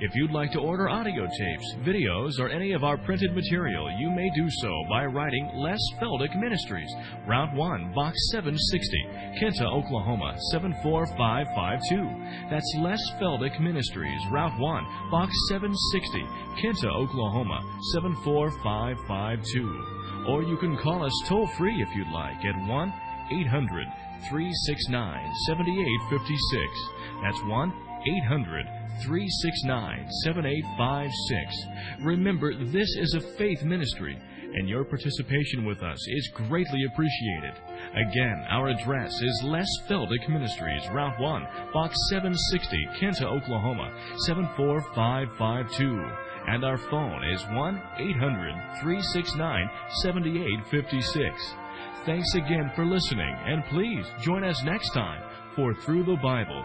If 0.00 0.14
you'd 0.14 0.30
like 0.30 0.52
to 0.52 0.60
order 0.60 0.88
audio 0.88 1.26
tapes, 1.26 1.74
videos, 1.82 2.38
or 2.38 2.48
any 2.48 2.70
of 2.70 2.84
our 2.84 2.96
printed 2.96 3.34
material, 3.34 3.90
you 3.98 4.08
may 4.10 4.30
do 4.30 4.48
so 4.62 4.72
by 4.88 5.04
writing 5.04 5.50
Les 5.56 5.76
Feldick 6.00 6.38
Ministries, 6.38 6.88
Route 7.26 7.52
1, 7.52 7.94
Box 7.94 8.16
760, 8.30 9.08
Kinta, 9.40 9.66
Oklahoma 9.66 10.38
74552. 10.52 12.48
That's 12.48 12.76
Les 12.78 13.00
Feldick 13.20 13.58
Ministries, 13.58 14.20
Route 14.30 14.56
1, 14.60 14.86
Box 15.10 15.34
760, 15.48 16.24
Kinta, 16.62 16.94
Oklahoma 16.94 17.60
74552. 17.92 19.84
Or 20.28 20.44
you 20.44 20.56
can 20.58 20.76
call 20.76 21.04
us 21.04 21.22
toll 21.26 21.48
free 21.58 21.82
if 21.82 21.92
you'd 21.96 22.12
like 22.12 22.44
at 22.44 22.54
1 22.68 22.92
800 23.32 23.88
369 24.30 25.34
7856. 25.46 26.90
That's 27.22 27.42
1 27.42 27.87
800 28.06 28.66
369 29.02 30.08
7856. 30.24 32.04
Remember, 32.04 32.54
this 32.54 32.88
is 32.96 33.14
a 33.14 33.20
faith 33.36 33.62
ministry, 33.62 34.18
and 34.54 34.68
your 34.68 34.84
participation 34.84 35.64
with 35.64 35.82
us 35.82 35.98
is 36.08 36.30
greatly 36.34 36.84
appreciated. 36.84 37.54
Again, 37.94 38.44
our 38.48 38.68
address 38.68 39.12
is 39.20 39.42
Les 39.44 39.66
Feldick 39.88 40.28
Ministries, 40.28 40.88
Route 40.90 41.18
1, 41.20 41.46
Box 41.72 41.96
760, 42.10 42.88
Kinta, 42.98 43.24
Oklahoma 43.24 43.92
74552. 44.26 46.04
And 46.48 46.64
our 46.64 46.78
phone 46.78 47.24
is 47.28 47.44
1 47.50 47.82
800 47.98 48.80
369 48.80 49.70
7856. 50.02 51.54
Thanks 52.06 52.34
again 52.34 52.72
for 52.74 52.86
listening, 52.86 53.36
and 53.44 53.64
please 53.66 54.06
join 54.22 54.44
us 54.44 54.62
next 54.62 54.90
time 54.90 55.22
for 55.54 55.74
Through 55.74 56.04
the 56.04 56.16
Bible 56.16 56.64